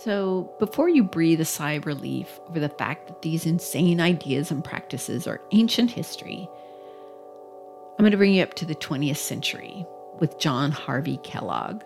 So, 0.00 0.50
before 0.58 0.88
you 0.88 1.04
breathe 1.04 1.40
a 1.40 1.44
sigh 1.44 1.72
of 1.72 1.84
relief 1.84 2.40
over 2.48 2.58
the 2.58 2.70
fact 2.70 3.08
that 3.08 3.20
these 3.20 3.44
insane 3.44 4.00
ideas 4.00 4.50
and 4.50 4.64
practices 4.64 5.26
are 5.26 5.42
ancient 5.52 5.90
history, 5.90 6.48
I'm 7.98 8.02
going 8.02 8.12
to 8.12 8.16
bring 8.16 8.32
you 8.32 8.42
up 8.42 8.54
to 8.54 8.64
the 8.64 8.74
20th 8.74 9.18
century 9.18 9.84
with 10.18 10.38
John 10.38 10.72
Harvey 10.72 11.18
Kellogg, 11.22 11.82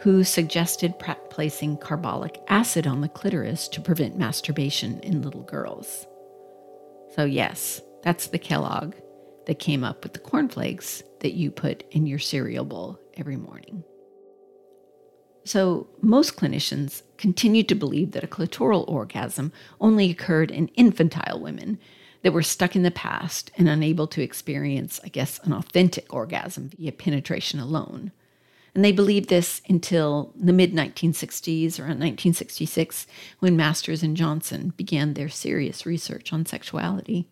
who 0.00 0.24
suggested 0.24 0.98
placing 1.30 1.76
carbolic 1.76 2.42
acid 2.48 2.86
on 2.86 3.00
the 3.00 3.08
clitoris 3.08 3.68
to 3.68 3.80
prevent 3.80 4.18
masturbation 4.18 4.98
in 5.00 5.22
little 5.22 5.42
girls. 5.42 6.08
So, 7.14 7.24
yes, 7.24 7.80
that's 8.02 8.26
the 8.26 8.38
Kellogg 8.38 8.94
that 9.46 9.58
came 9.58 9.82
up 9.82 10.02
with 10.02 10.12
the 10.12 10.18
cornflakes 10.18 11.02
that 11.20 11.34
you 11.34 11.50
put 11.50 11.84
in 11.90 12.06
your 12.06 12.18
cereal 12.18 12.64
bowl 12.64 13.00
every 13.16 13.36
morning. 13.36 13.82
So, 15.44 15.86
most 16.02 16.36
clinicians 16.36 17.02
continue 17.18 17.62
to 17.64 17.74
believe 17.76 18.10
that 18.12 18.24
a 18.24 18.28
clitoral 18.28 18.86
orgasm 18.88 19.52
only 19.80 20.10
occurred 20.10 20.50
in 20.50 20.68
infantile 20.68 21.40
women 21.40 21.78
that 22.22 22.32
were 22.32 22.42
stuck 22.42 22.74
in 22.74 22.82
the 22.82 22.90
past 22.90 23.52
and 23.56 23.68
unable 23.68 24.08
to 24.08 24.22
experience, 24.22 25.00
I 25.04 25.08
guess, 25.08 25.38
an 25.44 25.52
authentic 25.52 26.12
orgasm 26.12 26.70
via 26.76 26.90
penetration 26.90 27.60
alone. 27.60 28.10
And 28.74 28.84
they 28.84 28.90
believed 28.90 29.28
this 29.28 29.62
until 29.68 30.34
the 30.34 30.52
mid 30.52 30.72
1960s, 30.72 31.78
around 31.78 32.00
1966, 32.00 33.06
when 33.38 33.56
Masters 33.56 34.02
and 34.02 34.16
Johnson 34.16 34.74
began 34.76 35.14
their 35.14 35.28
serious 35.28 35.86
research 35.86 36.32
on 36.32 36.44
sexuality. 36.44 37.28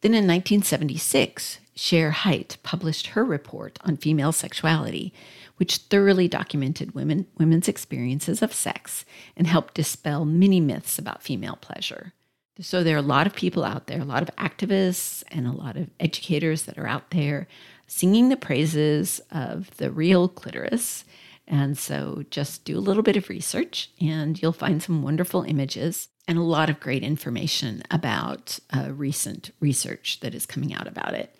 Then 0.00 0.12
in 0.12 0.26
1976, 0.26 1.58
Shere 1.74 2.10
Hite 2.10 2.56
published 2.62 3.08
her 3.08 3.24
report 3.24 3.78
on 3.84 3.96
female 3.96 4.32
sexuality, 4.32 5.12
which 5.56 5.78
thoroughly 5.78 6.28
documented 6.28 6.94
women, 6.94 7.26
women's 7.36 7.68
experiences 7.68 8.42
of 8.42 8.52
sex 8.52 9.04
and 9.36 9.46
helped 9.46 9.74
dispel 9.74 10.24
many 10.24 10.60
myths 10.60 10.98
about 10.98 11.22
female 11.22 11.56
pleasure. 11.60 12.12
So 12.60 12.82
there 12.82 12.96
are 12.96 13.00
a 13.00 13.02
lot 13.02 13.26
of 13.26 13.34
people 13.34 13.64
out 13.64 13.86
there, 13.86 14.00
a 14.00 14.04
lot 14.04 14.22
of 14.22 14.34
activists 14.36 15.22
and 15.30 15.46
a 15.46 15.52
lot 15.52 15.76
of 15.76 15.90
educators 16.00 16.62
that 16.62 16.78
are 16.78 16.88
out 16.88 17.10
there 17.10 17.46
singing 17.86 18.28
the 18.28 18.36
praises 18.36 19.20
of 19.30 19.76
the 19.76 19.90
real 19.90 20.28
clitoris. 20.28 21.04
And 21.46 21.78
so 21.78 22.24
just 22.30 22.64
do 22.64 22.76
a 22.76 22.80
little 22.80 23.02
bit 23.02 23.16
of 23.16 23.28
research 23.28 23.90
and 24.00 24.40
you'll 24.40 24.52
find 24.52 24.82
some 24.82 25.02
wonderful 25.02 25.42
images 25.42 26.08
and 26.28 26.36
a 26.36 26.42
lot 26.42 26.68
of 26.68 26.78
great 26.78 27.02
information 27.02 27.82
about 27.90 28.58
uh, 28.70 28.92
recent 28.92 29.50
research 29.60 30.20
that 30.20 30.34
is 30.34 30.44
coming 30.44 30.74
out 30.74 30.86
about 30.86 31.14
it. 31.14 31.34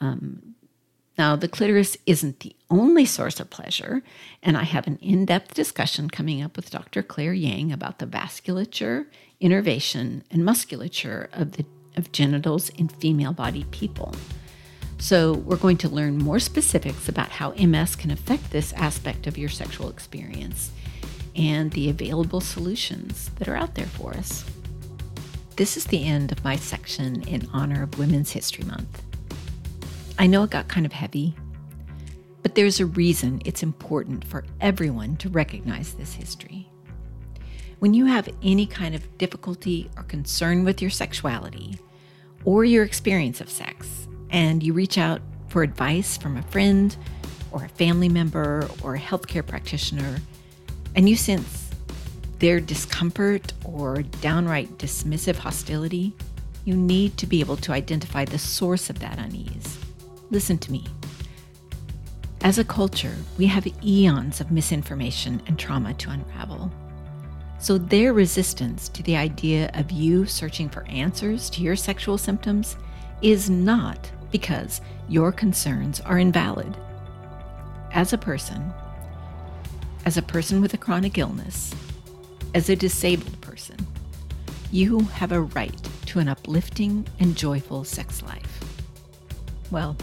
Um, 0.00 0.54
Now, 1.16 1.36
the 1.36 1.48
clitoris 1.48 1.96
isn't 2.06 2.40
the 2.40 2.56
only 2.68 3.06
source 3.06 3.40
of 3.40 3.48
pleasure, 3.48 4.02
and 4.42 4.56
I 4.56 4.64
have 4.64 4.86
an 4.86 4.98
in 5.00 5.24
depth 5.24 5.54
discussion 5.54 6.10
coming 6.10 6.42
up 6.42 6.56
with 6.56 6.70
Dr. 6.70 7.02
Claire 7.02 7.32
Yang 7.32 7.72
about 7.72 8.00
the 8.00 8.06
vasculature, 8.06 9.06
innervation, 9.40 10.24
and 10.30 10.44
musculature 10.44 11.30
of, 11.32 11.52
the, 11.52 11.64
of 11.96 12.10
genitals 12.12 12.68
in 12.70 12.88
female 12.88 13.32
bodied 13.32 13.70
people. 13.70 14.12
So, 14.98 15.34
we're 15.34 15.56
going 15.56 15.78
to 15.78 15.88
learn 15.88 16.18
more 16.18 16.40
specifics 16.40 17.08
about 17.08 17.30
how 17.30 17.52
MS 17.52 17.96
can 17.96 18.10
affect 18.10 18.50
this 18.50 18.72
aspect 18.74 19.26
of 19.26 19.38
your 19.38 19.48
sexual 19.48 19.88
experience 19.88 20.72
and 21.36 21.70
the 21.72 21.90
available 21.90 22.40
solutions 22.40 23.30
that 23.36 23.48
are 23.48 23.56
out 23.56 23.74
there 23.74 23.86
for 23.86 24.12
us. 24.14 24.44
This 25.56 25.76
is 25.76 25.84
the 25.84 26.04
end 26.04 26.32
of 26.32 26.42
my 26.42 26.56
section 26.56 27.22
in 27.28 27.48
honor 27.52 27.82
of 27.84 27.98
Women's 27.98 28.32
History 28.32 28.64
Month. 28.64 29.02
I 30.18 30.26
know 30.26 30.42
it 30.44 30.50
got 30.50 30.68
kind 30.68 30.86
of 30.86 30.92
heavy, 30.92 31.34
but 32.42 32.54
there's 32.54 32.80
a 32.80 32.86
reason 32.86 33.40
it's 33.44 33.62
important 33.62 34.24
for 34.24 34.44
everyone 34.60 35.16
to 35.18 35.28
recognize 35.28 35.94
this 35.94 36.14
history. 36.14 36.68
When 37.78 37.94
you 37.94 38.06
have 38.06 38.28
any 38.42 38.66
kind 38.66 38.94
of 38.94 39.18
difficulty 39.18 39.90
or 39.96 40.04
concern 40.04 40.64
with 40.64 40.80
your 40.80 40.90
sexuality 40.90 41.78
or 42.44 42.64
your 42.64 42.84
experience 42.84 43.40
of 43.40 43.50
sex, 43.50 44.06
and 44.30 44.62
you 44.62 44.72
reach 44.72 44.98
out 44.98 45.22
for 45.48 45.62
advice 45.62 46.16
from 46.16 46.36
a 46.36 46.42
friend 46.42 46.96
or 47.52 47.64
a 47.64 47.68
family 47.68 48.08
member 48.08 48.68
or 48.82 48.96
a 48.96 49.00
healthcare 49.00 49.46
practitioner, 49.46 50.18
and 50.94 51.08
you 51.08 51.16
sense 51.16 51.70
their 52.38 52.60
discomfort 52.60 53.52
or 53.64 54.02
downright 54.20 54.76
dismissive 54.78 55.36
hostility, 55.36 56.12
you 56.64 56.74
need 56.74 57.16
to 57.18 57.26
be 57.26 57.40
able 57.40 57.56
to 57.56 57.72
identify 57.72 58.24
the 58.24 58.38
source 58.38 58.90
of 58.90 58.98
that 58.98 59.18
unease. 59.18 59.78
Listen 60.30 60.58
to 60.58 60.72
me. 60.72 60.84
As 62.42 62.58
a 62.58 62.64
culture, 62.64 63.14
we 63.38 63.46
have 63.46 63.66
eons 63.82 64.40
of 64.40 64.50
misinformation 64.50 65.42
and 65.46 65.58
trauma 65.58 65.94
to 65.94 66.10
unravel. 66.10 66.70
So, 67.58 67.78
their 67.78 68.12
resistance 68.12 68.90
to 68.90 69.02
the 69.02 69.16
idea 69.16 69.70
of 69.72 69.90
you 69.90 70.26
searching 70.26 70.68
for 70.68 70.84
answers 70.86 71.48
to 71.50 71.62
your 71.62 71.76
sexual 71.76 72.18
symptoms 72.18 72.76
is 73.22 73.48
not 73.48 74.10
because 74.30 74.82
your 75.08 75.32
concerns 75.32 76.00
are 76.00 76.18
invalid. 76.18 76.76
As 77.92 78.12
a 78.12 78.18
person, 78.18 78.70
as 80.04 80.16
a 80.16 80.22
person 80.22 80.60
with 80.60 80.74
a 80.74 80.78
chronic 80.78 81.18
illness, 81.18 81.74
as 82.54 82.68
a 82.68 82.76
disabled 82.76 83.40
person, 83.40 83.76
you 84.70 85.00
have 85.00 85.32
a 85.32 85.42
right 85.42 85.88
to 86.06 86.18
an 86.18 86.28
uplifting 86.28 87.06
and 87.20 87.36
joyful 87.36 87.84
sex 87.84 88.22
life. 88.22 88.60
Well, 89.70 89.96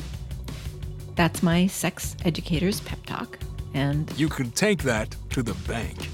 that's 1.16 1.44
my 1.44 1.68
sex 1.68 2.16
educator's 2.26 2.80
pep 2.82 3.06
talk, 3.06 3.38
and 3.74 4.12
You 4.18 4.28
could 4.28 4.56
take 4.56 4.84
that 4.84 5.16
to 5.32 5.44
the 5.44 5.54
bank. 5.68 6.10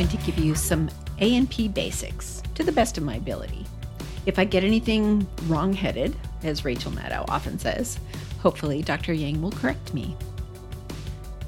Going 0.00 0.18
to 0.18 0.26
give 0.32 0.38
you 0.38 0.54
some 0.54 0.88
A&P 1.18 1.68
basics 1.68 2.42
to 2.54 2.64
the 2.64 2.72
best 2.72 2.96
of 2.96 3.04
my 3.04 3.16
ability. 3.16 3.66
If 4.24 4.38
I 4.38 4.46
get 4.46 4.64
anything 4.64 5.26
wrong-headed, 5.46 6.16
as 6.42 6.64
Rachel 6.64 6.90
Maddow 6.90 7.28
often 7.28 7.58
says, 7.58 7.98
hopefully 8.38 8.80
Dr. 8.80 9.12
Yang 9.12 9.42
will 9.42 9.50
correct 9.50 9.92
me. 9.92 10.16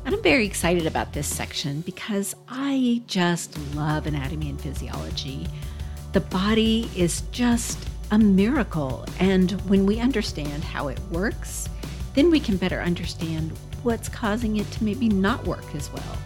And 0.05 0.15
I'm 0.15 0.23
very 0.23 0.45
excited 0.45 0.85
about 0.85 1.15
this 1.15 1.27
section 1.27 1.81
because 1.81 2.37
I 2.47 3.01
just 3.07 3.57
love 3.75 4.07
anatomy 4.07 4.51
and 4.51 4.61
physiology. 4.61 5.47
The 6.13 6.21
body 6.21 6.91
is 6.95 7.23
just 7.33 7.79
a 8.11 8.19
miracle, 8.19 9.07
and 9.19 9.53
when 9.63 9.87
we 9.87 9.99
understand 9.99 10.63
how 10.63 10.89
it 10.89 11.01
works, 11.11 11.71
then 12.13 12.31
we 12.31 12.39
can 12.39 12.59
better 12.59 12.83
understand 12.83 13.51
what's 13.83 14.11
causing 14.11 14.59
it 14.59 14.71
to 14.73 14.85
maybe 14.85 15.09
not 15.09 15.43
work 15.47 15.75
as 15.75 15.91
well. 15.91 16.19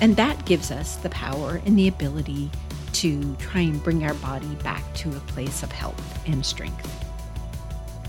And 0.00 0.16
that 0.16 0.44
gives 0.46 0.70
us 0.70 0.96
the 0.96 1.10
power 1.10 1.60
and 1.64 1.78
the 1.78 1.88
ability 1.88 2.50
to 2.94 3.34
try 3.36 3.60
and 3.60 3.82
bring 3.82 4.04
our 4.04 4.14
body 4.14 4.54
back 4.56 4.82
to 4.94 5.10
a 5.10 5.20
place 5.20 5.62
of 5.62 5.72
health 5.72 6.28
and 6.28 6.44
strength. 6.44 6.88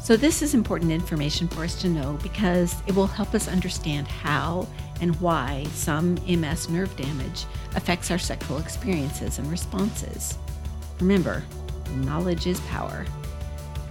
So, 0.01 0.17
this 0.17 0.41
is 0.41 0.53
important 0.53 0.91
information 0.91 1.47
for 1.47 1.63
us 1.63 1.79
to 1.81 1.87
know 1.87 2.19
because 2.21 2.75
it 2.87 2.95
will 2.95 3.07
help 3.07 3.33
us 3.33 3.47
understand 3.47 4.05
how 4.07 4.67
and 4.99 5.15
why 5.21 5.65
some 5.71 6.15
MS 6.27 6.69
nerve 6.69 6.93
damage 6.97 7.45
affects 7.75 8.11
our 8.11 8.17
sexual 8.17 8.57
experiences 8.57 9.39
and 9.39 9.49
responses. 9.49 10.37
Remember, 10.99 11.43
knowledge 11.95 12.47
is 12.47 12.59
power. 12.61 13.05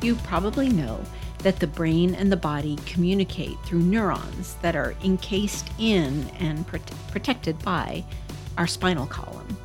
You 0.02 0.16
probably 0.16 0.68
know 0.68 1.02
that 1.42 1.58
the 1.58 1.66
brain 1.66 2.14
and 2.14 2.30
the 2.30 2.36
body 2.36 2.76
communicate 2.86 3.58
through 3.64 3.80
neurons 3.82 4.54
that 4.62 4.76
are 4.76 4.94
encased 5.04 5.68
in 5.78 6.28
and 6.38 6.66
prote- 6.66 7.10
protected 7.10 7.58
by 7.60 8.04
our 8.56 8.66
spinal 8.66 9.06
column. 9.06 9.56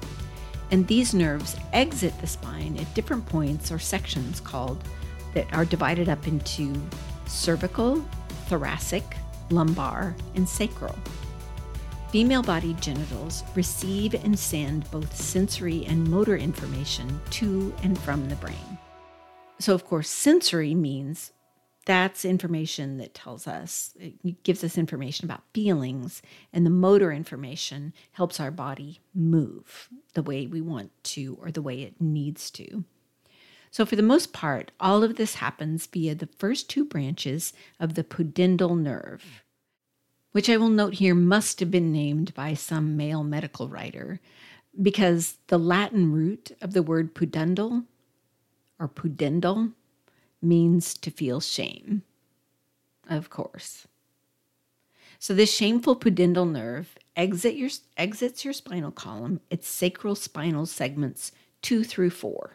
And 0.72 0.88
these 0.88 1.14
nerves 1.14 1.56
exit 1.74 2.20
the 2.20 2.28
spine 2.28 2.78
at 2.78 2.94
different 2.94 3.26
points 3.26 3.72
or 3.72 3.80
sections 3.80 4.40
called 4.40 4.84
that 5.34 5.52
are 5.54 5.66
divided 5.66 6.10
up 6.10 6.28
into 6.28 6.74
cervical, 7.26 8.04
thoracic, 8.48 9.04
lumbar, 9.50 10.16
and 10.36 10.48
sacral. 10.48 10.96
Female 12.10 12.42
body 12.42 12.74
genitals 12.80 13.44
receive 13.56 14.14
and 14.14 14.38
send 14.38 14.90
both 14.92 15.16
sensory 15.16 15.86
and 15.86 16.10
motor 16.10 16.38
information 16.38 17.20
to 17.32 17.74
and 17.84 17.98
from 18.00 18.30
the 18.30 18.36
brain. 18.36 18.78
So, 19.60 19.74
of 19.74 19.86
course, 19.86 20.10
sensory 20.10 20.74
means 20.74 21.34
that's 21.88 22.26
information 22.26 22.98
that 22.98 23.14
tells 23.14 23.48
us, 23.48 23.94
it 23.98 24.44
gives 24.44 24.62
us 24.62 24.78
information 24.78 25.26
about 25.26 25.42
feelings, 25.54 26.22
and 26.52 26.66
the 26.66 26.70
motor 26.70 27.14
information 27.14 27.94
helps 28.12 28.40
our 28.40 28.52
body 28.52 29.00
move 29.16 29.88
the 30.14 30.22
way 30.22 30.46
we 30.46 30.60
want 30.62 30.92
to 31.06 31.38
or 31.42 31.50
the 31.50 31.62
way 31.62 31.82
it 31.82 32.00
needs 32.00 32.52
to. 32.52 32.84
So, 33.72 33.86
for 33.86 33.96
the 33.96 34.04
most 34.04 34.34
part, 34.34 34.72
all 34.82 35.02
of 35.02 35.16
this 35.16 35.36
happens 35.36 35.86
via 35.88 36.14
the 36.14 36.30
first 36.38 36.70
two 36.70 36.84
branches 36.84 37.54
of 37.80 37.96
the 37.96 38.04
pudendal 38.04 38.78
nerve, 38.78 39.44
which 40.34 40.50
I 40.50 40.58
will 40.58 40.70
note 40.70 40.96
here 40.96 41.16
must 41.16 41.62
have 41.62 41.72
been 41.72 41.94
named 41.94 42.34
by 42.34 42.54
some 42.54 42.98
male 42.98 43.24
medical 43.24 43.70
writer 43.70 44.20
because 44.82 45.38
the 45.48 45.58
Latin 45.58 46.12
root 46.12 46.52
of 46.62 46.74
the 46.74 46.84
word 46.84 47.16
pudendal 47.16 47.86
or 48.78 48.90
pudendal 48.90 49.74
means 50.42 50.94
to 50.96 51.12
feel 51.12 51.40
shame. 51.40 52.04
Of 53.10 53.30
course. 53.30 53.88
So 55.20 55.34
this 55.34 55.54
shameful 55.54 55.96
pudendal 55.96 56.50
nerve 56.50 56.96
exit 57.16 57.56
your, 57.56 57.70
exits 57.98 58.46
your 58.46 58.54
spinal 58.54 58.92
column, 58.92 59.42
its 59.50 59.68
sacral 59.68 60.16
spinal 60.16 60.66
segments 60.66 61.32
2 61.64 61.84
through 61.84 62.12
4. 62.12 62.52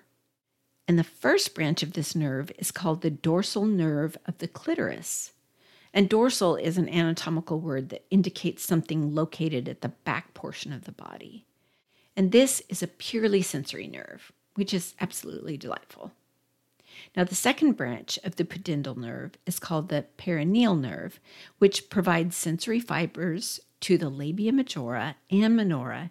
And 0.87 0.99
the 0.99 1.05
first 1.05 1.55
branch 1.55 1.83
of 1.83 1.93
this 1.93 2.15
nerve 2.15 2.53
is 2.59 2.71
called 2.71 3.03
the 3.03 3.11
dorsal 3.11 3.67
nerve 3.67 4.17
of 4.27 4.39
the 4.39 4.49
clitoris. 4.49 5.33
And 5.95 6.09
dorsal 6.09 6.57
is 6.57 6.79
an 6.79 6.89
anatomical 6.89 7.61
word 7.61 7.91
that 7.91 8.05
indicates 8.11 8.65
something 8.65 9.15
located 9.15 9.69
at 9.69 9.83
the 9.83 9.89
back 9.89 10.33
portion 10.35 10.73
of 10.73 10.85
the 10.85 10.93
body. 10.93 11.45
And 12.17 12.33
this 12.33 12.63
is 12.69 12.83
a 12.83 12.89
purely 12.89 13.43
sensory 13.43 13.87
nerve, 13.87 14.33
which 14.55 14.73
is 14.73 14.95
absolutely 15.01 15.57
delightful. 15.57 16.13
Now, 17.17 17.25
the 17.25 17.35
second 17.35 17.73
branch 17.73 18.19
of 18.25 18.37
the 18.37 18.45
pudendal 18.45 18.97
nerve 18.97 19.33
is 19.47 19.59
called 19.59 19.89
the 19.89 20.07
perineal 20.19 20.79
nerve, 20.79 21.21
which 21.59 21.91
provides 21.91 22.37
sensory 22.37 22.81
fibers 22.81 23.61
to 23.81 23.99
the 23.99 24.09
labia 24.09 24.53
majora 24.53 25.17
and 25.31 25.57
minora 25.57 26.11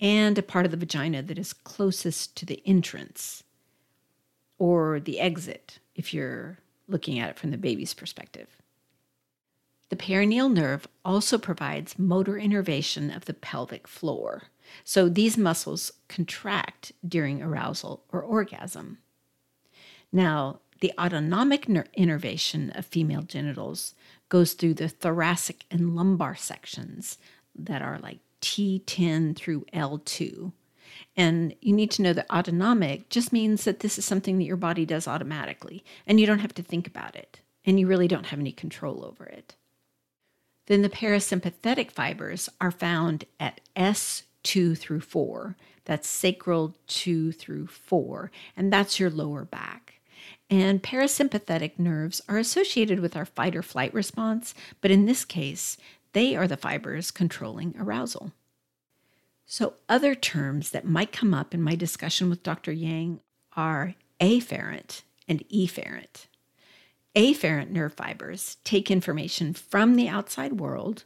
and 0.00 0.38
a 0.38 0.42
part 0.42 0.64
of 0.64 0.70
the 0.70 0.76
vagina 0.76 1.22
that 1.22 1.38
is 1.38 1.52
closest 1.52 2.36
to 2.36 2.46
the 2.46 2.62
entrance 2.64 3.42
or 4.58 5.00
the 5.00 5.20
exit 5.20 5.78
if 5.94 6.14
you're 6.14 6.58
looking 6.86 7.18
at 7.18 7.30
it 7.30 7.38
from 7.38 7.50
the 7.50 7.58
baby's 7.58 7.94
perspective. 7.94 8.56
The 9.90 9.96
perineal 9.96 10.52
nerve 10.52 10.86
also 11.04 11.38
provides 11.38 11.98
motor 11.98 12.36
innervation 12.36 13.10
of 13.10 13.24
the 13.24 13.34
pelvic 13.34 13.88
floor. 13.88 14.44
So 14.84 15.08
these 15.08 15.38
muscles 15.38 15.92
contract 16.08 16.92
during 17.06 17.42
arousal 17.42 18.04
or 18.10 18.20
orgasm. 18.20 18.98
Now, 20.12 20.60
the 20.80 20.92
autonomic 20.98 21.68
ner- 21.68 21.86
innervation 21.94 22.70
of 22.70 22.86
female 22.86 23.22
genitals 23.22 23.94
goes 24.28 24.52
through 24.52 24.74
the 24.74 24.88
thoracic 24.88 25.64
and 25.70 25.96
lumbar 25.96 26.36
sections 26.36 27.18
that 27.54 27.82
are 27.82 27.98
like 27.98 28.18
T10 28.40 29.36
through 29.36 29.66
L2. 29.74 30.52
And 31.16 31.54
you 31.60 31.72
need 31.74 31.90
to 31.92 32.02
know 32.02 32.12
that 32.12 32.30
autonomic 32.30 33.08
just 33.08 33.32
means 33.32 33.64
that 33.64 33.80
this 33.80 33.98
is 33.98 34.04
something 34.04 34.38
that 34.38 34.44
your 34.44 34.56
body 34.56 34.86
does 34.86 35.08
automatically 35.08 35.84
and 36.06 36.20
you 36.20 36.26
don't 36.26 36.38
have 36.38 36.54
to 36.54 36.62
think 36.62 36.86
about 36.86 37.16
it 37.16 37.40
and 37.64 37.78
you 37.78 37.86
really 37.86 38.08
don't 38.08 38.26
have 38.26 38.38
any 38.38 38.52
control 38.52 39.04
over 39.04 39.24
it. 39.26 39.56
Then 40.66 40.82
the 40.82 40.88
parasympathetic 40.88 41.90
fibers 41.90 42.48
are 42.60 42.70
found 42.70 43.24
at 43.40 43.60
S2 43.74 44.76
through 44.78 45.00
4. 45.00 45.56
That's 45.86 46.06
sacral 46.06 46.74
2 46.88 47.32
through 47.32 47.68
4, 47.68 48.30
and 48.54 48.70
that's 48.70 49.00
your 49.00 49.08
lower 49.08 49.44
back. 49.46 49.87
And 50.50 50.82
parasympathetic 50.82 51.78
nerves 51.78 52.22
are 52.28 52.38
associated 52.38 53.00
with 53.00 53.16
our 53.16 53.26
fight 53.26 53.54
or 53.54 53.62
flight 53.62 53.92
response, 53.92 54.54
but 54.80 54.90
in 54.90 55.04
this 55.04 55.24
case, 55.24 55.76
they 56.12 56.34
are 56.34 56.48
the 56.48 56.56
fibers 56.56 57.10
controlling 57.10 57.74
arousal. 57.78 58.32
So, 59.44 59.74
other 59.88 60.14
terms 60.14 60.70
that 60.70 60.84
might 60.84 61.12
come 61.12 61.32
up 61.32 61.54
in 61.54 61.62
my 61.62 61.74
discussion 61.74 62.28
with 62.28 62.42
Dr. 62.42 62.72
Yang 62.72 63.20
are 63.56 63.94
afferent 64.20 65.02
and 65.26 65.46
efferent. 65.48 66.26
Afferent 67.14 67.70
nerve 67.70 67.94
fibers 67.94 68.58
take 68.64 68.90
information 68.90 69.52
from 69.52 69.96
the 69.96 70.08
outside 70.08 70.60
world, 70.60 71.04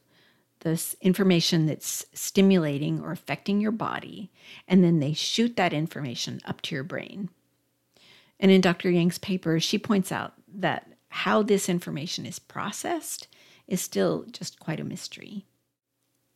this 0.60 0.94
information 1.00 1.66
that's 1.66 2.04
stimulating 2.12 3.00
or 3.00 3.12
affecting 3.12 3.60
your 3.60 3.72
body, 3.72 4.30
and 4.68 4.82
then 4.82 5.00
they 5.00 5.12
shoot 5.12 5.56
that 5.56 5.72
information 5.72 6.40
up 6.44 6.60
to 6.62 6.74
your 6.74 6.84
brain. 6.84 7.28
And 8.42 8.50
in 8.50 8.60
Dr. 8.60 8.90
Yang's 8.90 9.18
paper, 9.18 9.60
she 9.60 9.78
points 9.78 10.10
out 10.10 10.34
that 10.52 10.88
how 11.08 11.42
this 11.44 11.68
information 11.68 12.26
is 12.26 12.40
processed 12.40 13.28
is 13.68 13.80
still 13.80 14.26
just 14.32 14.58
quite 14.58 14.80
a 14.80 14.84
mystery. 14.84 15.46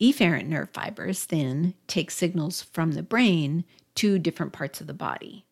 Efferent 0.01 0.47
nerve 0.47 0.71
fibers 0.71 1.27
then 1.27 1.75
take 1.89 2.13
signals 2.13 2.63
from 2.63 2.93
the 2.93 3.03
brain 3.03 3.65
to 3.97 4.21
different 4.21 4.53
parts 4.53 4.81
of 4.81 4.87
the 4.87 4.95
body. 4.95 5.47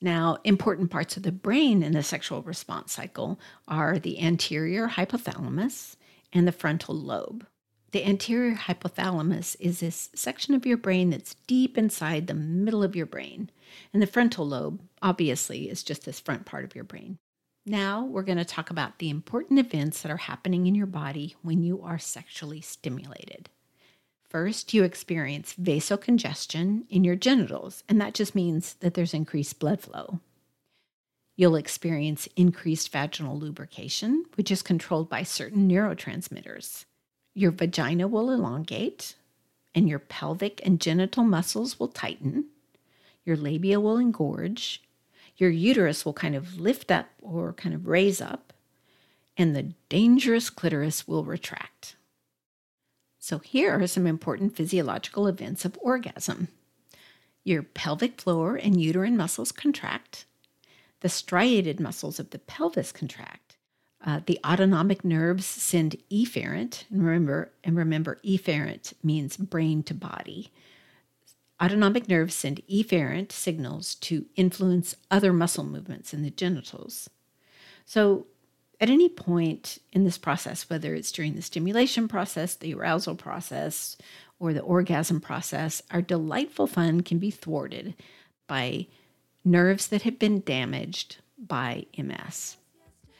Now, 0.00 0.38
important 0.42 0.90
parts 0.90 1.16
of 1.18 1.22
the 1.22 1.32
brain 1.32 1.82
in 1.82 1.92
the 1.92 2.02
sexual 2.02 2.42
response 2.42 2.92
cycle 2.92 3.38
are 3.68 3.98
the 3.98 4.20
anterior 4.20 4.88
hypothalamus 4.88 5.96
and 6.32 6.48
the 6.48 6.52
frontal 6.52 6.94
lobe. 6.94 7.46
The 7.94 8.04
anterior 8.04 8.56
hypothalamus 8.56 9.54
is 9.60 9.78
this 9.78 10.10
section 10.16 10.52
of 10.54 10.66
your 10.66 10.76
brain 10.76 11.10
that's 11.10 11.36
deep 11.46 11.78
inside 11.78 12.26
the 12.26 12.34
middle 12.34 12.82
of 12.82 12.96
your 12.96 13.06
brain, 13.06 13.50
and 13.92 14.02
the 14.02 14.06
frontal 14.08 14.48
lobe, 14.48 14.80
obviously, 15.00 15.70
is 15.70 15.84
just 15.84 16.04
this 16.04 16.18
front 16.18 16.44
part 16.44 16.64
of 16.64 16.74
your 16.74 16.82
brain. 16.82 17.18
Now, 17.64 18.04
we're 18.04 18.24
going 18.24 18.38
to 18.38 18.44
talk 18.44 18.68
about 18.68 18.98
the 18.98 19.10
important 19.10 19.60
events 19.60 20.02
that 20.02 20.10
are 20.10 20.16
happening 20.16 20.66
in 20.66 20.74
your 20.74 20.88
body 20.88 21.36
when 21.42 21.62
you 21.62 21.82
are 21.82 22.00
sexually 22.00 22.60
stimulated. 22.60 23.48
First, 24.28 24.74
you 24.74 24.82
experience 24.82 25.54
vasocongestion 25.54 26.86
in 26.90 27.04
your 27.04 27.14
genitals, 27.14 27.84
and 27.88 28.00
that 28.00 28.14
just 28.14 28.34
means 28.34 28.74
that 28.80 28.94
there's 28.94 29.14
increased 29.14 29.60
blood 29.60 29.80
flow. 29.80 30.18
You'll 31.36 31.54
experience 31.54 32.26
increased 32.34 32.90
vaginal 32.90 33.38
lubrication, 33.38 34.24
which 34.34 34.50
is 34.50 34.62
controlled 34.62 35.08
by 35.08 35.22
certain 35.22 35.70
neurotransmitters. 35.70 36.86
Your 37.34 37.50
vagina 37.50 38.06
will 38.08 38.30
elongate, 38.30 39.16
and 39.74 39.88
your 39.88 39.98
pelvic 39.98 40.60
and 40.64 40.80
genital 40.80 41.24
muscles 41.24 41.78
will 41.78 41.88
tighten. 41.88 42.46
Your 43.24 43.36
labia 43.36 43.80
will 43.80 43.98
engorge. 43.98 44.78
Your 45.36 45.50
uterus 45.50 46.04
will 46.04 46.12
kind 46.12 46.36
of 46.36 46.60
lift 46.60 46.90
up 46.90 47.08
or 47.20 47.52
kind 47.52 47.74
of 47.74 47.88
raise 47.88 48.20
up, 48.20 48.52
and 49.36 49.54
the 49.54 49.74
dangerous 49.88 50.48
clitoris 50.48 51.08
will 51.08 51.24
retract. 51.24 51.96
So, 53.18 53.38
here 53.38 53.72
are 53.72 53.86
some 53.86 54.06
important 54.06 54.54
physiological 54.54 55.26
events 55.26 55.64
of 55.64 55.78
orgasm 55.80 56.48
your 57.44 57.62
pelvic 57.62 58.20
floor 58.20 58.56
and 58.56 58.80
uterine 58.80 59.16
muscles 59.16 59.52
contract, 59.52 60.24
the 61.00 61.08
striated 61.10 61.78
muscles 61.78 62.18
of 62.18 62.30
the 62.30 62.38
pelvis 62.38 62.90
contract. 62.90 63.43
Uh, 64.04 64.20
the 64.26 64.38
autonomic 64.46 65.02
nerves 65.02 65.46
send 65.46 65.96
efferent, 66.12 66.84
and 66.90 67.04
remember, 67.04 67.50
and 67.64 67.74
remember, 67.76 68.20
efferent 68.22 68.92
means 69.02 69.38
brain 69.38 69.82
to 69.82 69.94
body. 69.94 70.52
Autonomic 71.62 72.06
nerves 72.06 72.34
send 72.34 72.60
efferent 72.70 73.32
signals 73.32 73.94
to 73.96 74.26
influence 74.36 74.94
other 75.10 75.32
muscle 75.32 75.64
movements 75.64 76.12
in 76.12 76.22
the 76.22 76.30
genitals. 76.30 77.08
So, 77.86 78.26
at 78.80 78.90
any 78.90 79.08
point 79.08 79.78
in 79.92 80.04
this 80.04 80.18
process, 80.18 80.68
whether 80.68 80.94
it's 80.94 81.12
during 81.12 81.36
the 81.36 81.42
stimulation 81.42 82.06
process, 82.06 82.56
the 82.56 82.74
arousal 82.74 83.14
process, 83.14 83.96
or 84.38 84.52
the 84.52 84.60
orgasm 84.60 85.20
process, 85.20 85.80
our 85.90 86.02
delightful 86.02 86.66
fun 86.66 87.00
can 87.00 87.18
be 87.18 87.30
thwarted 87.30 87.94
by 88.46 88.86
nerves 89.44 89.88
that 89.88 90.02
have 90.02 90.18
been 90.18 90.40
damaged 90.40 91.18
by 91.38 91.86
MS. 91.96 92.58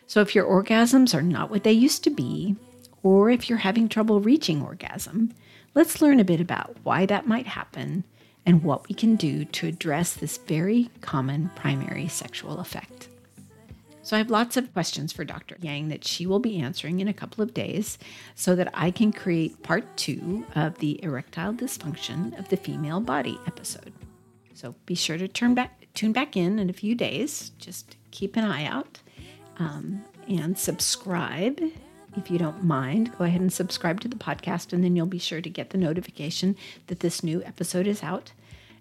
So, 0.06 0.20
if 0.20 0.34
your 0.34 0.44
orgasms 0.44 1.14
are 1.14 1.22
not 1.22 1.50
what 1.50 1.64
they 1.64 1.72
used 1.72 2.04
to 2.04 2.10
be, 2.10 2.56
or 3.02 3.30
if 3.30 3.48
you're 3.48 3.58
having 3.58 3.88
trouble 3.88 4.20
reaching 4.20 4.62
orgasm, 4.62 5.32
let's 5.74 6.02
learn 6.02 6.20
a 6.20 6.24
bit 6.24 6.40
about 6.40 6.76
why 6.82 7.06
that 7.06 7.26
might 7.26 7.46
happen 7.46 8.04
and 8.46 8.62
what 8.62 8.88
we 8.88 8.94
can 8.94 9.16
do 9.16 9.44
to 9.44 9.66
address 9.66 10.14
this 10.14 10.38
very 10.38 10.90
common 11.00 11.50
primary 11.54 12.08
sexual 12.08 12.60
effect. 12.60 13.08
So 14.02 14.16
I 14.16 14.18
have 14.18 14.30
lots 14.30 14.58
of 14.58 14.72
questions 14.74 15.14
for 15.14 15.24
Dr. 15.24 15.56
Yang 15.62 15.88
that 15.88 16.04
she 16.04 16.26
will 16.26 16.38
be 16.38 16.58
answering 16.58 17.00
in 17.00 17.08
a 17.08 17.14
couple 17.14 17.42
of 17.42 17.54
days 17.54 17.98
so 18.34 18.54
that 18.54 18.68
I 18.74 18.90
can 18.90 19.12
create 19.12 19.62
part 19.62 19.84
two 19.96 20.44
of 20.54 20.76
the 20.78 21.02
erectile 21.02 21.54
dysfunction 21.54 22.38
of 22.38 22.48
the 22.50 22.58
female 22.58 23.00
body 23.00 23.38
episode. 23.46 23.94
So 24.52 24.74
be 24.84 24.94
sure 24.94 25.16
to 25.16 25.26
turn 25.26 25.54
back, 25.54 25.86
tune 25.94 26.12
back 26.12 26.36
in 26.36 26.58
in 26.58 26.68
a 26.68 26.74
few 26.74 26.94
days. 26.94 27.52
Just 27.58 27.96
keep 28.10 28.36
an 28.36 28.44
eye 28.44 28.66
out 28.66 29.00
um, 29.58 30.04
and 30.28 30.58
subscribe 30.58 31.60
if 32.16 32.30
you 32.30 32.38
don't 32.38 32.64
mind. 32.64 33.16
Go 33.18 33.24
ahead 33.24 33.40
and 33.40 33.52
subscribe 33.52 34.00
to 34.00 34.08
the 34.08 34.16
podcast, 34.16 34.72
and 34.72 34.82
then 34.82 34.96
you'll 34.96 35.06
be 35.06 35.18
sure 35.18 35.40
to 35.40 35.50
get 35.50 35.70
the 35.70 35.78
notification 35.78 36.56
that 36.86 37.00
this 37.00 37.22
new 37.22 37.42
episode 37.44 37.86
is 37.86 38.02
out. 38.02 38.32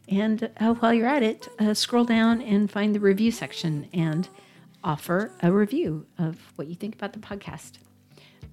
And 0.07 0.49
uh, 0.59 0.73
while 0.75 0.93
you're 0.93 1.07
at 1.07 1.23
it, 1.23 1.47
uh, 1.59 1.73
scroll 1.73 2.05
down 2.05 2.41
and 2.41 2.69
find 2.69 2.93
the 2.93 2.99
review 2.99 3.31
section 3.31 3.87
and 3.93 4.27
offer 4.83 5.31
a 5.41 5.51
review 5.51 6.05
of 6.17 6.51
what 6.55 6.67
you 6.67 6.75
think 6.75 6.95
about 6.95 7.13
the 7.13 7.19
podcast. 7.19 7.73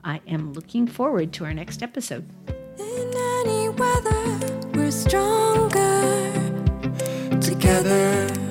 I 0.04 0.20
am 0.26 0.52
looking 0.52 0.86
forward 0.86 1.32
to 1.34 1.44
our 1.44 1.52
next 1.52 1.82
episode. 1.82 2.28
In 2.78 3.12
any 3.14 3.68
weather, 3.68 4.70
we're 4.72 4.90
stronger 4.90 5.80
together. 7.40 8.49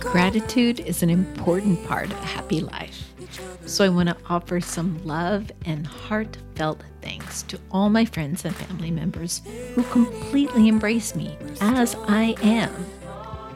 Gratitude 0.00 0.80
is 0.80 1.02
an 1.02 1.08
important 1.08 1.82
part 1.86 2.12
of 2.12 2.18
a 2.18 2.26
happy 2.26 2.60
life. 2.60 3.10
So 3.64 3.82
I 3.82 3.88
want 3.88 4.10
to 4.10 4.16
offer 4.28 4.60
some 4.60 5.02
love 5.06 5.50
and 5.64 5.86
heartfelt 5.86 6.82
thanks 7.00 7.42
to 7.44 7.58
all 7.70 7.88
my 7.88 8.04
friends 8.04 8.44
and 8.44 8.54
family 8.54 8.90
members 8.90 9.40
who 9.74 9.82
completely 9.84 10.68
embrace 10.68 11.14
me 11.14 11.38
as 11.62 11.94
I 12.06 12.34
am. 12.42 12.70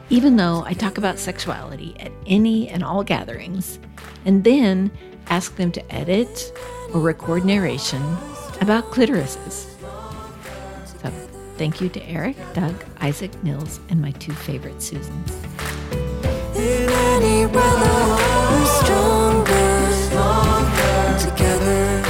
Even 0.09 0.37
though 0.37 0.63
I 0.65 0.73
talk 0.73 0.97
about 0.97 1.19
sexuality 1.19 1.95
at 1.99 2.11
any 2.25 2.67
and 2.67 2.83
all 2.83 3.03
gatherings, 3.03 3.77
and 4.25 4.43
then 4.43 4.89
ask 5.27 5.55
them 5.55 5.71
to 5.73 5.93
edit 5.93 6.51
or 6.95 6.99
record 6.99 7.45
narration 7.45 8.01
about 8.59 8.85
clitorises. 8.85 9.69
So, 10.99 11.11
thank 11.57 11.79
you 11.79 11.89
to 11.89 12.03
Eric, 12.09 12.37
Doug, 12.55 12.83
Isaac, 13.01 13.43
Nils, 13.43 13.79
and 13.89 14.01
my 14.01 14.11
two 14.11 14.33
favorite 14.33 14.81
Susans. 14.81 15.76
In 16.57 16.89
any 16.89 17.45
weather, 17.45 17.99
we're 18.49 18.65
stronger 18.81 19.69
together. 21.19 22.01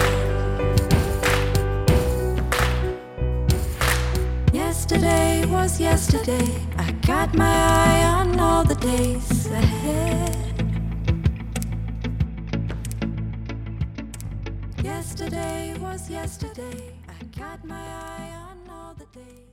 Yesterday 4.53 5.45
was 5.47 5.81
yesterday. 5.81 6.47
I 6.77 6.91
got 7.05 7.35
my 7.35 7.45
eye 7.45 8.03
on 8.05 8.39
all 8.39 8.63
the 8.63 8.75
days 8.75 9.47
ahead. 9.47 10.35
Yesterday 14.81 15.75
was 15.81 16.09
yesterday. 16.09 16.93
I 17.09 17.23
got 17.37 17.65
my 17.65 17.75
eye 17.75 18.31
on 18.49 18.57
all 18.69 18.93
the 18.93 19.07
days. 19.07 19.46